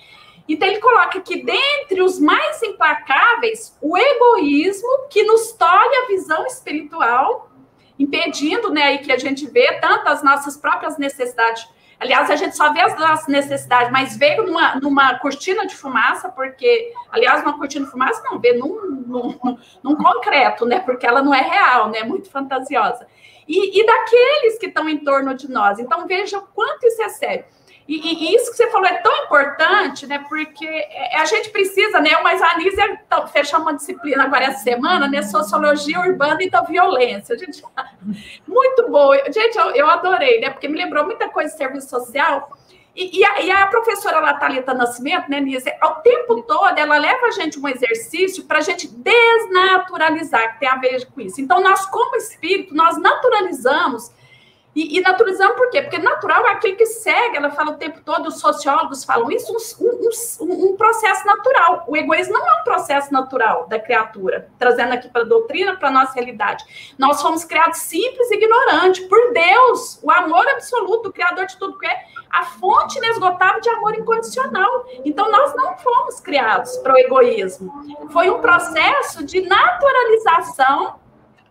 [0.48, 6.48] Então ele coloca que dentre os mais implacáveis, o egoísmo que nos tolhe a visão
[6.48, 7.52] espiritual,
[8.00, 11.68] impedindo, né, aí que a gente vê tanto as nossas próprias necessidades
[12.00, 16.30] Aliás, a gente só vê as nossas necessidades, mas veio numa, numa cortina de fumaça,
[16.30, 20.80] porque, aliás, uma cortina de fumaça não, vê num, num, num concreto, né?
[20.80, 22.04] Porque ela não é real, né?
[22.04, 23.06] Muito fantasiosa.
[23.46, 25.78] E, e daqueles que estão em torno de nós.
[25.78, 27.46] Então, veja quanto isso é sério.
[27.90, 30.24] E, e, isso que você falou é tão importante, né?
[30.30, 32.12] Porque é, a gente precisa, né?
[32.22, 35.24] Mas a Anísia tá, fechou uma disciplina agora essa semana, né?
[35.24, 37.36] Sociologia urbana e da violência.
[37.36, 37.64] Gente,
[38.48, 39.18] muito boa.
[39.32, 40.52] Gente, eu, eu adorei, né?
[40.52, 42.56] Porque me lembrou muita coisa de serviço social.
[42.96, 47.26] E, e, a, e a, professora Natalita Nascimento, né, Nízia, ao tempo todo, ela leva
[47.26, 51.42] a gente um exercício para a gente desnaturalizar, que tem a ver com isso.
[51.42, 54.12] Então, nós, como espírito, nós naturalizamos
[54.76, 55.82] e, e naturalizando por quê?
[55.82, 59.52] Porque natural é aquele que segue, ela fala o tempo todo, os sociólogos falam isso,
[59.82, 61.84] um, um, um processo natural.
[61.88, 65.90] O egoísmo não é um processo natural da criatura, trazendo aqui para a doutrina, para
[65.90, 66.64] a nossa realidade.
[66.98, 71.78] Nós fomos criados simples e ignorantes, por Deus, o amor absoluto, o Criador de tudo
[71.78, 74.86] que é, a fonte inesgotável de amor incondicional.
[75.04, 77.74] Então, nós não fomos criados para o egoísmo.
[78.12, 81.00] Foi um processo de naturalização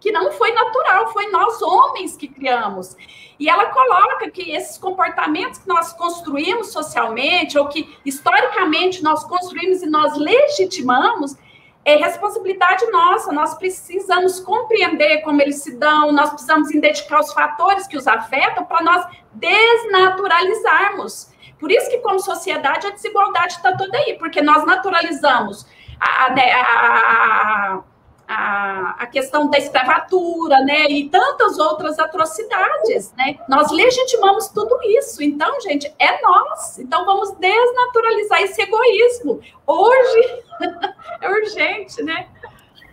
[0.01, 2.97] que não foi natural, foi nós homens que criamos.
[3.39, 9.83] E ela coloca que esses comportamentos que nós construímos socialmente, ou que historicamente nós construímos
[9.83, 11.37] e nós legitimamos,
[11.85, 13.33] é responsabilidade nossa.
[13.33, 18.65] Nós precisamos compreender como eles se dão, nós precisamos identificar os fatores que os afetam
[18.65, 21.33] para nós desnaturalizarmos.
[21.59, 25.67] Por isso que, como sociedade, a desigualdade está toda aí, porque nós naturalizamos
[25.99, 27.83] a, a, né, a
[28.29, 33.39] a, a questão da escravatura, né, e tantas outras atrocidades, né?
[33.49, 35.22] Nós legitimamos tudo isso.
[35.22, 36.79] Então, gente, é nós.
[36.79, 39.41] Então, vamos desnaturalizar esse egoísmo.
[39.66, 40.43] Hoje
[41.22, 42.26] é urgente, né?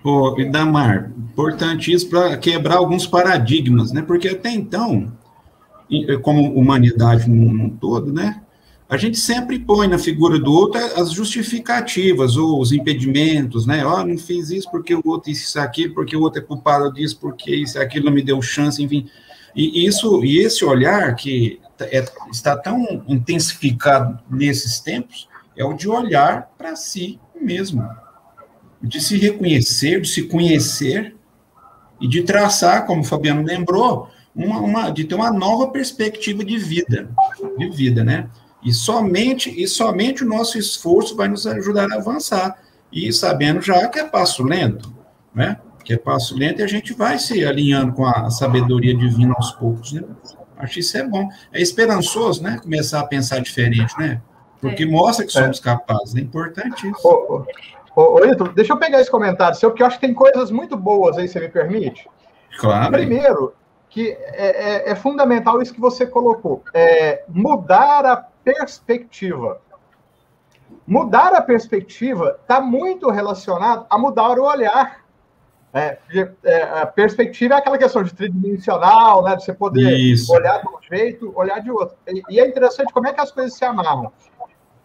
[0.01, 4.01] Ô, Damar, importante isso para quebrar alguns paradigmas, né?
[4.01, 5.11] Porque até então,
[6.21, 8.44] como humanidade no todo, né?
[8.87, 13.83] A gente sempre põe na figura do outro as justificativas ou os impedimentos, né?
[13.83, 16.93] Ó, oh, não fiz isso porque o outro isso aqui, porque o outro é culpado
[16.93, 19.09] disso, porque isso aquilo não me deu chance, enfim.
[19.55, 25.27] E isso e esse olhar que é, está tão intensificado nesses tempos
[25.57, 27.87] é o de olhar para si mesmo,
[28.81, 31.15] de se reconhecer, de se conhecer
[31.99, 36.57] e de traçar, como o Fabiano lembrou, uma, uma de ter uma nova perspectiva de
[36.57, 37.09] vida,
[37.57, 38.29] de vida, né?
[38.65, 42.57] E somente, e somente o nosso esforço vai nos ajudar a avançar.
[42.91, 44.91] E sabendo já que é passo lento,
[45.33, 45.59] né?
[45.83, 49.51] Que é passo lento e a gente vai se alinhando com a sabedoria divina aos
[49.51, 50.01] poucos, né?
[50.57, 51.29] Acho isso é bom.
[51.53, 52.57] É esperançoso, né?
[52.57, 54.19] Começar a pensar diferente, né?
[54.59, 54.87] Porque é.
[54.87, 56.15] mostra que somos capazes.
[56.15, 57.07] É importante isso.
[57.07, 57.45] Ô,
[57.95, 60.49] ô, ô, Ito, deixa eu pegar esse comentário seu, porque eu acho que tem coisas
[60.49, 62.09] muito boas aí, você me permite?
[62.57, 62.93] Claro.
[62.93, 63.53] Primeiro,
[63.89, 66.63] que é, é, é fundamental isso que você colocou.
[66.73, 69.59] É mudar a perspectiva.
[70.87, 75.03] Mudar a perspectiva está muito relacionado a mudar o olhar.
[75.73, 75.97] É,
[76.43, 80.31] é, a perspectiva é aquela questão de tridimensional, né, de você poder Isso.
[80.31, 81.97] olhar de um jeito, olhar de outro.
[82.07, 84.13] E, e, é interessante como é que as coisas se amarram.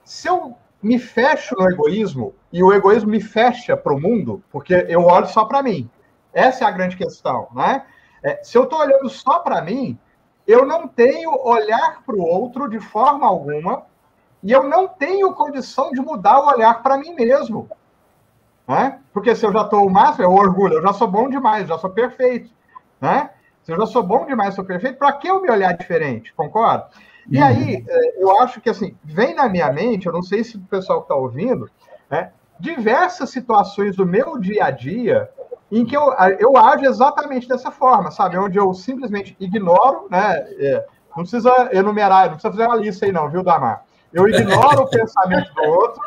[0.03, 4.87] Se eu me fecho no egoísmo, e o egoísmo me fecha para o mundo, porque
[4.89, 5.89] eu olho só para mim.
[6.33, 7.85] Essa é a grande questão, né?
[8.23, 9.97] É, se eu estou olhando só para mim,
[10.51, 13.85] eu não tenho olhar para o outro de forma alguma
[14.43, 17.69] e eu não tenho condição de mudar o olhar para mim mesmo.
[18.67, 18.99] Né?
[19.13, 21.69] Porque se eu já estou o máximo, é o orgulho, eu já sou bom demais,
[21.69, 22.51] já sou perfeito.
[23.01, 23.31] Né?
[23.63, 26.33] Se eu já sou bom demais, sou perfeito, para que eu me olhar diferente?
[26.35, 26.89] Concorda?
[27.29, 27.45] E uhum.
[27.45, 30.61] aí, é, eu acho que assim, vem na minha mente, eu não sei se o
[30.61, 31.71] pessoal está ouvindo,
[32.09, 35.31] né, diversas situações do meu dia a dia
[35.71, 38.37] em que eu, eu ajo exatamente dessa forma, sabe?
[38.37, 40.37] Onde eu simplesmente ignoro, né?
[40.59, 43.85] É, não precisa enumerar, não precisa fazer uma lista aí, não, viu, Damar?
[44.13, 46.03] Eu ignoro o pensamento do outro,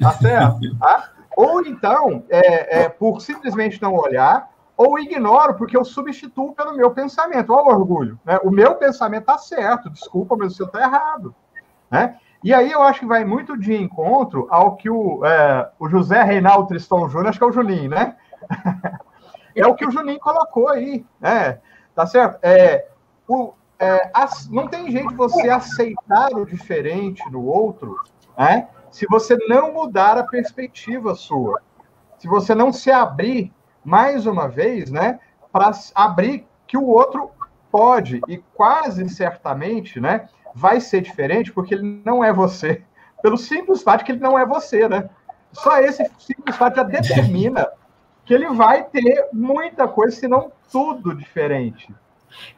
[0.00, 0.78] tá certo?
[0.78, 1.10] Tá?
[1.36, 6.90] Ou então, é, é, por simplesmente não olhar, ou ignoro porque eu substituo pelo meu
[6.90, 7.52] pensamento.
[7.52, 8.18] Olha o orgulho.
[8.24, 8.38] Né?
[8.42, 11.34] O meu pensamento está certo, desculpa, mas o seu está errado.
[11.90, 12.16] Né?
[12.42, 16.22] E aí eu acho que vai muito de encontro ao que o, é, o José
[16.22, 18.16] Reinaldo Tristão Júnior, acho que é o Juninho, né?
[19.54, 21.60] é o que o Juninho colocou aí, né?
[21.94, 22.38] Tá certo?
[22.42, 22.88] É,
[23.28, 27.96] o, é, as, não tem jeito você aceitar o diferente no outro,
[28.36, 28.68] né?
[28.90, 31.60] Se você não mudar a perspectiva sua,
[32.18, 33.52] se você não se abrir
[33.84, 35.18] mais uma vez, né,
[35.52, 37.30] para abrir que o outro
[37.70, 42.82] pode e quase certamente, né, vai ser diferente porque ele não é você,
[43.20, 45.10] pelo simples fato que ele não é você, né?
[45.52, 47.68] Só esse simples fato já determina
[48.24, 51.94] que ele vai ter muita coisa, se não tudo diferente.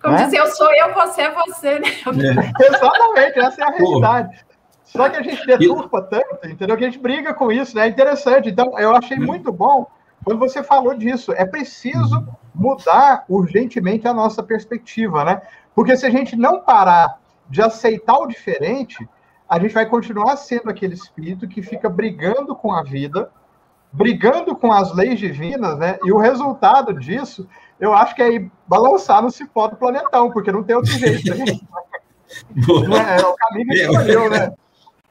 [0.00, 0.24] Como né?
[0.24, 1.88] dizer, eu sou eu, você é você, né?
[1.88, 2.64] É.
[2.66, 4.46] Exatamente, essa é a realidade.
[4.84, 6.76] Só que a gente deturpa tanto, entendeu?
[6.76, 7.86] Que a gente briga com isso, né?
[7.86, 8.48] É interessante.
[8.48, 9.86] Então, eu achei muito bom
[10.24, 11.32] quando você falou disso.
[11.32, 15.42] É preciso mudar urgentemente a nossa perspectiva, né?
[15.74, 17.18] Porque se a gente não parar
[17.50, 19.06] de aceitar o diferente,
[19.48, 23.30] a gente vai continuar sendo aquele espírito que fica brigando com a vida,
[23.97, 25.99] brigando com as leis divinas, né?
[26.05, 27.49] E o resultado disso,
[27.80, 31.34] eu acho que é ir balançar no cipó do planetão, porque não tem outro jeito.
[31.34, 31.44] Né?
[33.16, 34.53] é, é o caminho que escolheu, né?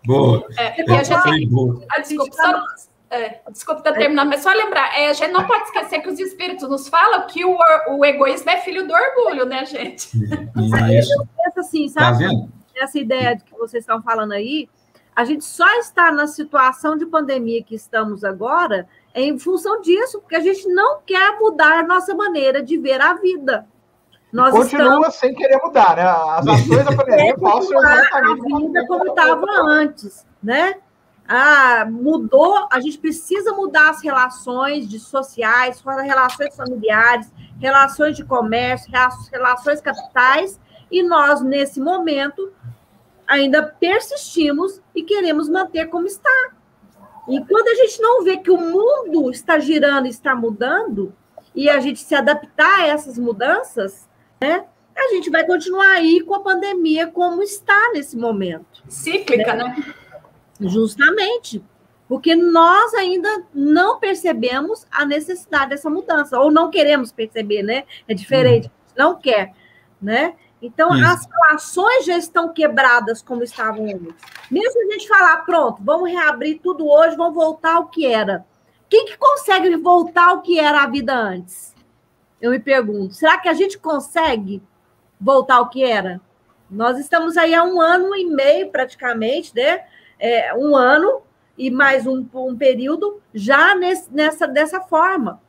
[0.06, 0.48] Boa.
[0.56, 1.84] É, e a gente, boa.
[1.92, 2.62] Ah, desculpa, só,
[3.10, 6.20] é, desculpa ter terminado, mas só lembrar, é, a gente não pode esquecer que os
[6.20, 7.58] espíritos nos falam que o,
[7.90, 10.16] o egoísmo é filho do orgulho, né, gente?
[10.16, 11.14] Isso.
[11.14, 12.24] Eu penso assim, tá sabe?
[12.24, 12.50] Tá vendo?
[12.76, 14.70] Essa ideia que vocês estão falando aí,
[15.16, 20.36] a gente só está na situação de pandemia que estamos agora em função disso, porque
[20.36, 23.66] a gente não quer mudar a nossa maneira de ver a vida.
[24.34, 25.16] Nós Continua estamos...
[25.16, 26.04] sem querer mudar, né?
[26.04, 30.76] As ações da pandemia passam exatamente a vida como estava antes, né?
[31.28, 38.92] Ah, mudou, a gente precisa mudar as relações de sociais, relações familiares, relações de comércio,
[39.32, 40.60] relações capitais,
[40.92, 42.52] e nós, nesse momento,
[43.28, 46.52] ainda persistimos e queremos manter como está.
[47.28, 51.14] E quando a gente não vê que o mundo está girando, está mudando,
[51.56, 54.08] e a gente se adaptar a essas mudanças,
[54.40, 54.66] né?
[54.96, 58.84] A gente vai continuar aí com a pandemia como está nesse momento.
[58.88, 59.64] Cíclica, né?
[59.64, 59.94] né?
[60.60, 61.64] Justamente.
[62.08, 67.84] Porque nós ainda não percebemos a necessidade dessa mudança, ou não queremos perceber, né?
[68.08, 68.72] É diferente, hum.
[68.98, 69.54] não quer,
[70.02, 70.36] né?
[70.66, 71.06] Então, Isso.
[71.06, 74.16] as relações já estão quebradas como estavam antes.
[74.50, 78.46] Mesmo a gente falar, pronto, vamos reabrir tudo hoje, vamos voltar ao que era.
[78.90, 81.76] Quem que consegue voltar ao que era a vida antes?
[82.46, 84.62] eu me pergunto, será que a gente consegue
[85.20, 86.22] voltar ao que era?
[86.70, 89.84] Nós estamos aí há um ano e meio, praticamente, né?
[90.20, 91.22] É, um ano
[91.58, 95.42] e mais um, um período já nesse, nessa, dessa forma.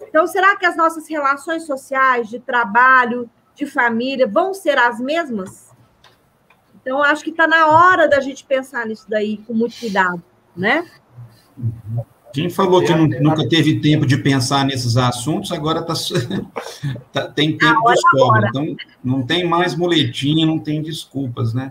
[0.00, 5.70] Então, será que as nossas relações sociais, de trabalho, de família, vão ser as mesmas?
[6.80, 10.22] Então, acho que está na hora da gente pensar nisso daí com muito cuidado,
[10.56, 10.84] né?
[12.32, 15.92] Quem falou que nunca teve tempo de pensar nesses assuntos, agora tá,
[17.12, 18.48] tá tem tempo de sobra.
[18.48, 21.70] Então, não tem mais muletinha, não tem desculpas, né?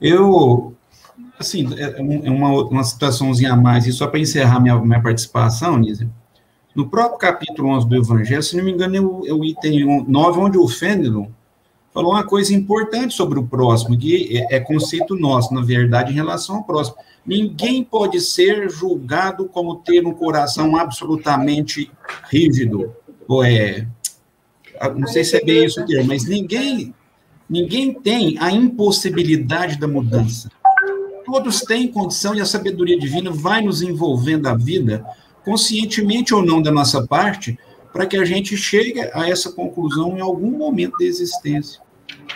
[0.00, 0.76] Eu,
[1.38, 5.78] assim, é, é uma, uma situaçãozinha a mais, e só para encerrar minha, minha participação,
[5.78, 6.08] Nisa,
[6.74, 10.04] no próprio capítulo 11 do Evangelho, se não me engano, é o, é o item
[10.06, 11.26] 9, onde o Fênelon
[11.92, 16.14] falou uma coisa importante sobre o próximo, que é, é conceito nosso, na verdade, em
[16.14, 16.96] relação ao próximo
[17.26, 21.90] Ninguém pode ser julgado como ter um coração absolutamente
[22.30, 22.92] rígido,
[23.26, 23.86] ou é,
[24.94, 26.94] não sei se é bem isso o termo, mas ninguém,
[27.48, 30.50] ninguém tem a impossibilidade da mudança.
[31.24, 35.02] Todos têm condição e a sabedoria divina vai nos envolvendo a vida,
[35.44, 37.58] conscientemente ou não da nossa parte,
[37.92, 41.80] para que a gente chegue a essa conclusão em algum momento da existência.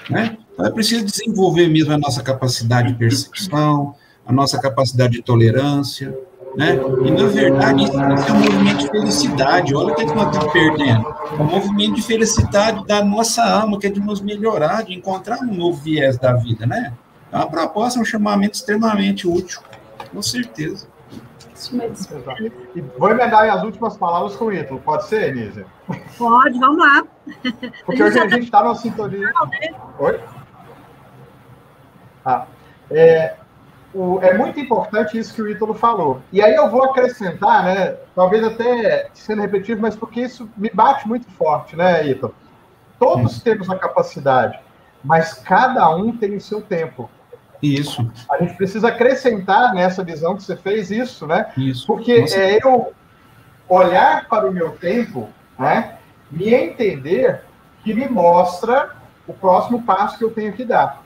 [0.09, 0.37] Né?
[0.53, 3.95] Então é preciso desenvolver mesmo a nossa capacidade de percepção,
[4.25, 6.17] a nossa capacidade de tolerância,
[6.57, 6.75] né?
[7.05, 9.75] E, na verdade, isso é um movimento de felicidade.
[9.75, 11.15] Olha o que, é que nós estamos perdendo.
[11.39, 15.39] É um movimento de felicidade da nossa alma, que é de nos melhorar, de encontrar
[15.41, 16.93] um novo viés da vida, né?
[17.31, 19.61] É uma proposta, um chamamento extremamente útil,
[20.13, 20.89] com certeza.
[21.59, 22.23] Isso mesmo.
[22.77, 24.81] E vou emendar as últimas palavras com o Ítalo.
[24.81, 25.67] Pode ser, Elisa?
[26.17, 27.05] Pode, vamos lá.
[27.85, 29.27] Porque hoje a gente está numa sintonia.
[29.27, 29.75] Né?
[29.99, 30.21] Oi?
[32.25, 32.47] Ah,
[32.91, 33.35] é,
[33.93, 36.23] o, é muito importante isso que o Ítalo falou.
[36.33, 37.97] E aí eu vou acrescentar, né?
[38.15, 42.35] Talvez até sendo repetitivo, mas porque isso me bate muito forte, né, Ítalo?
[43.01, 44.59] Todos temos a capacidade,
[45.03, 47.11] mas cada um tem o seu tempo.
[47.63, 48.11] Isso.
[48.31, 51.51] A gente precisa acrescentar nessa visão que você fez isso, né?
[51.57, 51.87] Isso.
[51.87, 52.37] Porque Nossa.
[52.37, 52.93] é eu
[53.69, 55.29] olhar para o meu tempo,
[55.59, 55.99] né?
[56.31, 57.43] Me entender
[57.83, 58.91] que me mostra
[59.27, 61.03] o próximo passo que eu tenho que dar.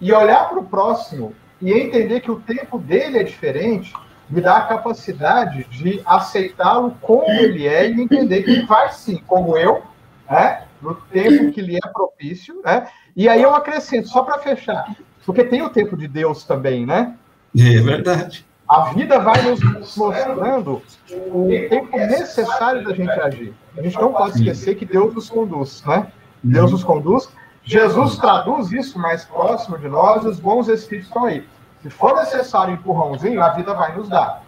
[0.00, 3.92] E olhar para o próximo e entender que o tempo dele é diferente
[4.28, 9.22] me dá a capacidade de aceitá-lo como ele é e entender que ele vai sim,
[9.26, 9.82] como eu,
[10.28, 14.94] né, no tempo que lhe é propício, né, E aí eu acrescento, só para fechar,
[15.26, 17.14] porque tem o tempo de Deus também, né?
[17.58, 18.46] É verdade.
[18.68, 19.60] A vida vai nos
[19.96, 23.54] mostrando o tempo necessário da gente agir.
[23.76, 26.10] A gente não pode esquecer que Deus nos conduz, né?
[26.42, 27.28] Deus nos conduz.
[27.64, 31.46] Jesus traduz isso mais próximo de nós, os bons espíritos estão aí.
[31.82, 34.42] Se for necessário um empurrãozinho, a vida vai nos dar.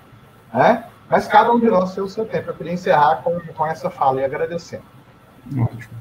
[0.53, 0.85] Né?
[1.11, 2.51] Mas cada um de nós tem o seu tempo.
[2.51, 4.85] Eu queria encerrar com, com essa fala e agradecendo.
[5.57, 5.98] Ótimo.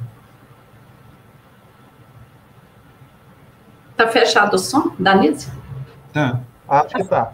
[3.98, 5.52] Tá fechado o som, Danise?
[6.14, 6.40] Tá.
[6.70, 7.34] Acho que tá.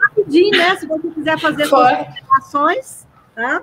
[0.00, 0.76] Rapidinho, né?
[0.76, 1.96] Se você quiser fazer Foi.
[1.96, 3.62] considerações, tá?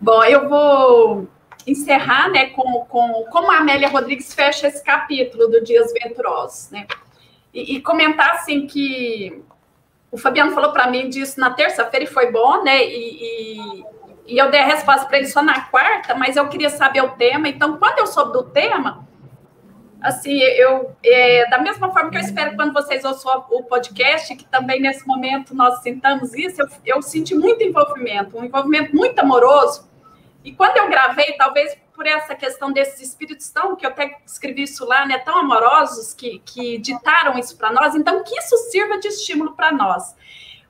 [0.00, 1.28] Bom, eu vou
[1.66, 6.86] encerrar, né, com, com como a Amélia Rodrigues fecha esse capítulo do Dias Venturosos, né?
[7.52, 9.42] E, e comentar assim que
[10.10, 12.84] o Fabiano falou para mim disso na terça-feira e foi bom, né?
[12.84, 13.84] E, e,
[14.28, 17.10] e eu dei a resposta para ele só na quarta, mas eu queria saber o
[17.10, 17.48] tema.
[17.48, 19.04] Então, quando eu soube do tema,
[20.06, 24.44] assim, eu é, da mesma forma que eu espero quando vocês ouçam o podcast, que
[24.44, 29.88] também nesse momento nós sintamos isso, eu, eu senti muito envolvimento, um envolvimento muito amoroso.
[30.44, 34.62] E quando eu gravei, talvez por essa questão desses espíritos tão, que eu até escrevi
[34.62, 38.98] isso lá, né, tão amorosos, que, que ditaram isso para nós, então que isso sirva
[38.98, 40.14] de estímulo para nós.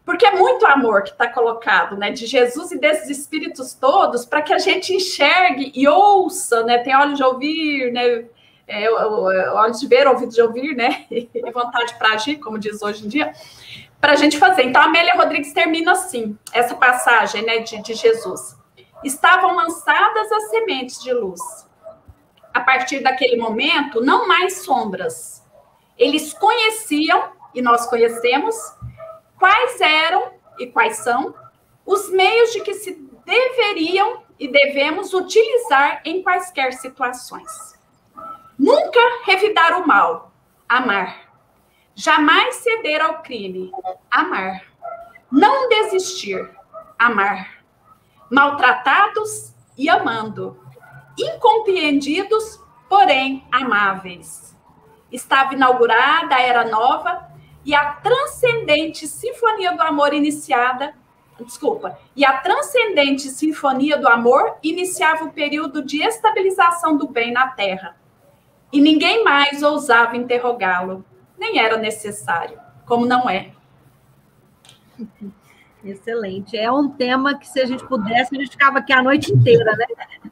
[0.05, 4.41] Porque é muito amor que está colocado, né, de Jesus e desses espíritos todos, para
[4.41, 8.25] que a gente enxergue e ouça, né, tem olhos de ouvir, né,
[8.67, 13.05] é, olhos de ver, ouvidos de ouvir, né, e vontade para agir, como diz hoje
[13.05, 13.33] em dia,
[14.01, 14.63] para a gente fazer.
[14.65, 18.57] Então, Amélia Rodrigues termina assim, essa passagem, né, de, de Jesus
[19.05, 21.41] estavam lançadas as sementes de luz.
[22.53, 25.45] A partir daquele momento, não mais sombras.
[25.99, 28.57] Eles conheciam, e nós conhecemos,
[29.39, 31.35] quais eram e quais são
[31.85, 32.93] os meios de que se
[33.25, 37.76] deveriam e devemos utilizar em quaisquer situações.
[38.67, 40.33] Nunca revidar o mal,
[40.69, 41.31] amar.
[41.95, 43.71] Jamais ceder ao crime,
[44.11, 44.63] amar.
[45.31, 46.51] Não desistir,
[46.99, 47.57] amar
[48.31, 50.59] maltratados e amando,
[51.19, 54.57] incompreendidos, porém amáveis.
[55.11, 57.31] Estava inaugurada a era nova
[57.65, 60.95] e a transcendente sinfonia do amor iniciada,
[61.41, 67.49] desculpa, e a transcendente sinfonia do amor iniciava o período de estabilização do bem na
[67.49, 67.97] Terra.
[68.73, 71.05] E ninguém mais ousava interrogá-lo,
[71.39, 73.51] nem era necessário, como não é.
[75.85, 76.57] Excelente.
[76.57, 79.73] É um tema que, se a gente pudesse, a gente ficava aqui a noite inteira,
[79.77, 79.87] né?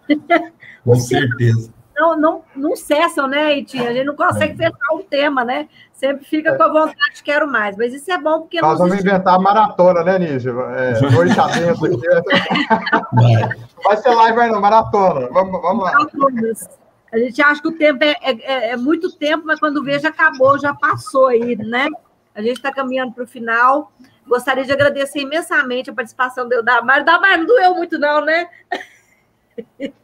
[0.84, 1.72] Com certeza.
[1.96, 3.88] Não, não, não cessam, né, Itinha?
[3.88, 5.68] A gente não consegue fechar o tema, né?
[5.92, 7.76] Sempre fica com a vontade, quero mais.
[7.76, 8.60] Mas isso é bom porque.
[8.60, 10.50] Nós vamos inventar a maratona, né, Nígia?
[10.50, 11.96] É, noite adentro aqui.
[13.84, 15.28] Vai ser live, vai não, maratona.
[15.30, 15.92] Vamos, vamos lá.
[17.14, 20.08] A gente acha que o tempo é, é, é muito tempo, mas quando vê, já
[20.08, 21.86] acabou, já passou aí, né?
[22.34, 23.92] A gente está caminhando para o final.
[24.26, 27.04] Gostaria de agradecer imensamente a participação do Damar.
[27.04, 28.48] Damar não doeu muito, não, né?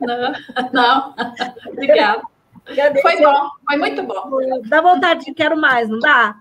[0.00, 0.32] Não,
[0.72, 1.14] não.
[1.68, 2.22] Obrigada.
[3.02, 4.30] Foi bom, foi muito bom.
[4.66, 6.34] Dá vontade de quero mais, não dá?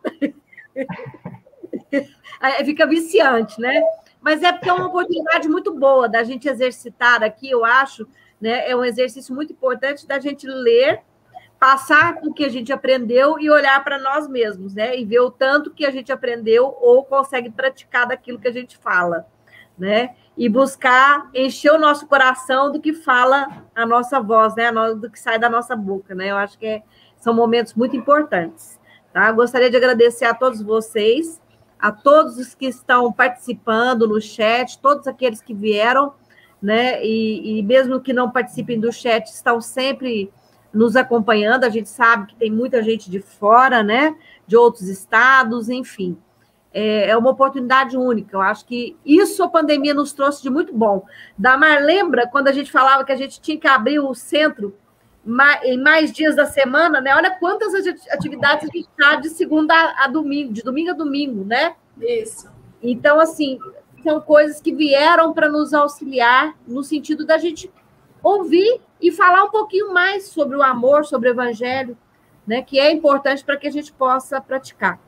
[2.64, 3.82] Fica viciante, né?
[4.22, 8.08] Mas é porque é uma oportunidade muito boa da gente exercitar aqui, eu acho,
[8.40, 8.70] né?
[8.70, 11.02] É um exercício muito importante da gente ler
[11.60, 14.98] passar o que a gente aprendeu e olhar para nós mesmos, né?
[14.98, 18.78] E ver o tanto que a gente aprendeu ou consegue praticar daquilo que a gente
[18.78, 19.28] fala,
[19.78, 20.16] né?
[20.38, 24.72] E buscar encher o nosso coração do que fala a nossa voz, né?
[24.72, 26.32] Do que sai da nossa boca, né?
[26.32, 26.84] Eu acho que é,
[27.18, 28.80] são momentos muito importantes,
[29.12, 29.30] tá?
[29.34, 31.42] Gostaria de agradecer a todos vocês,
[31.78, 36.14] a todos os que estão participando no chat, todos aqueles que vieram,
[36.62, 37.04] né?
[37.04, 40.32] E, e mesmo que não participem do chat, estão sempre
[40.74, 41.64] nos acompanhando.
[41.64, 44.16] A gente sabe que tem muita gente de fora, né?
[44.46, 46.18] De outros estados, enfim.
[46.72, 48.36] É, é uma oportunidade única.
[48.36, 51.06] Eu acho que isso a pandemia nos trouxe de muito bom.
[51.38, 54.76] Damar, lembra quando a gente falava que a gente tinha que abrir o centro
[55.64, 57.16] em mais dias da semana, né?
[57.16, 57.74] Olha quantas
[58.12, 61.76] atividades a gente está de segunda a domingo, de domingo a domingo, né?
[62.00, 62.50] Isso.
[62.82, 63.60] Então, assim,
[64.02, 67.72] são coisas que vieram para nos auxiliar no sentido da gente
[68.22, 71.98] ouvir e falar um pouquinho mais sobre o amor, sobre o evangelho,
[72.46, 75.00] né, que é importante para que a gente possa praticar.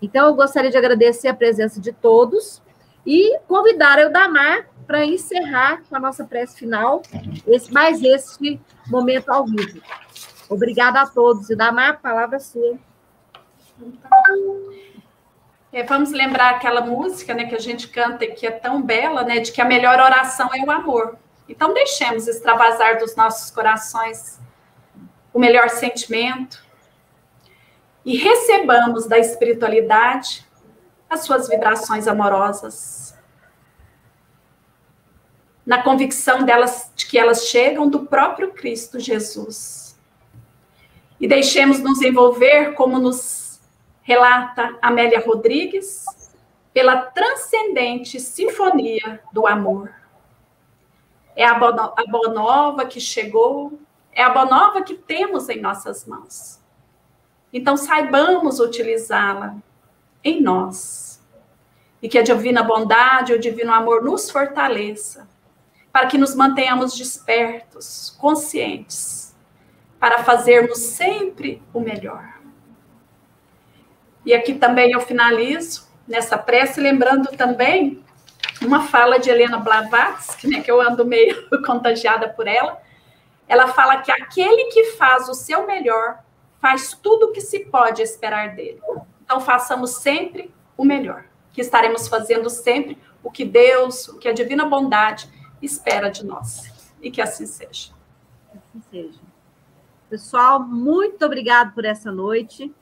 [0.00, 2.62] Então, eu gostaria de agradecer a presença de todos
[3.06, 7.02] e convidar o Damar para encerrar com a nossa prece final,
[7.46, 9.80] esse, mais esse momento ao vivo.
[10.48, 11.48] Obrigada a todos.
[11.50, 12.78] E Damar, palavra sua.
[15.74, 19.24] É, vamos lembrar aquela música né, que a gente canta e que é tão bela,
[19.24, 21.18] né, de que a melhor oração é o amor.
[21.48, 24.38] Então, deixemos extravasar dos nossos corações
[25.32, 26.64] o melhor sentimento
[28.04, 30.46] e recebamos da espiritualidade
[31.10, 33.18] as suas vibrações amorosas,
[35.66, 39.98] na convicção delas de que elas chegam do próprio Cristo Jesus.
[41.18, 43.43] E deixemos nos envolver como nos
[44.04, 46.04] relata Amélia Rodrigues,
[46.72, 49.92] pela transcendente sinfonia do amor.
[51.34, 53.78] É a boa nova que chegou,
[54.12, 56.60] é a boa nova que temos em nossas mãos.
[57.52, 59.56] Então, saibamos utilizá-la
[60.22, 61.20] em nós.
[62.02, 65.26] E que a divina bondade, o divino amor nos fortaleça,
[65.90, 69.34] para que nos mantenhamos despertos, conscientes,
[69.98, 72.33] para fazermos sempre o melhor.
[74.24, 78.02] E aqui também eu finalizo nessa prece, lembrando também
[78.62, 82.80] uma fala de Helena Blavatsky, né, que eu ando meio contagiada por ela.
[83.46, 86.18] Ela fala que aquele que faz o seu melhor
[86.60, 88.80] faz tudo o que se pode esperar dele.
[89.22, 94.32] Então, façamos sempre o melhor, que estaremos fazendo sempre o que Deus, o que a
[94.32, 95.28] divina bondade
[95.60, 96.92] espera de nós.
[97.02, 97.92] E que assim seja.
[98.50, 99.20] Assim seja.
[100.08, 102.74] Pessoal, muito obrigado por essa noite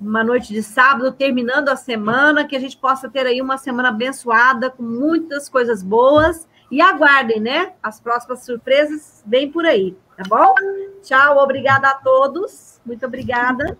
[0.00, 3.90] uma noite de sábado, terminando a semana, que a gente possa ter aí uma semana
[3.90, 6.48] abençoada, com muitas coisas boas.
[6.70, 7.72] E aguardem, né?
[7.82, 10.54] As próximas surpresas vêm por aí, tá bom?
[11.02, 12.80] Tchau, obrigada a todos.
[12.86, 13.76] Muito obrigada.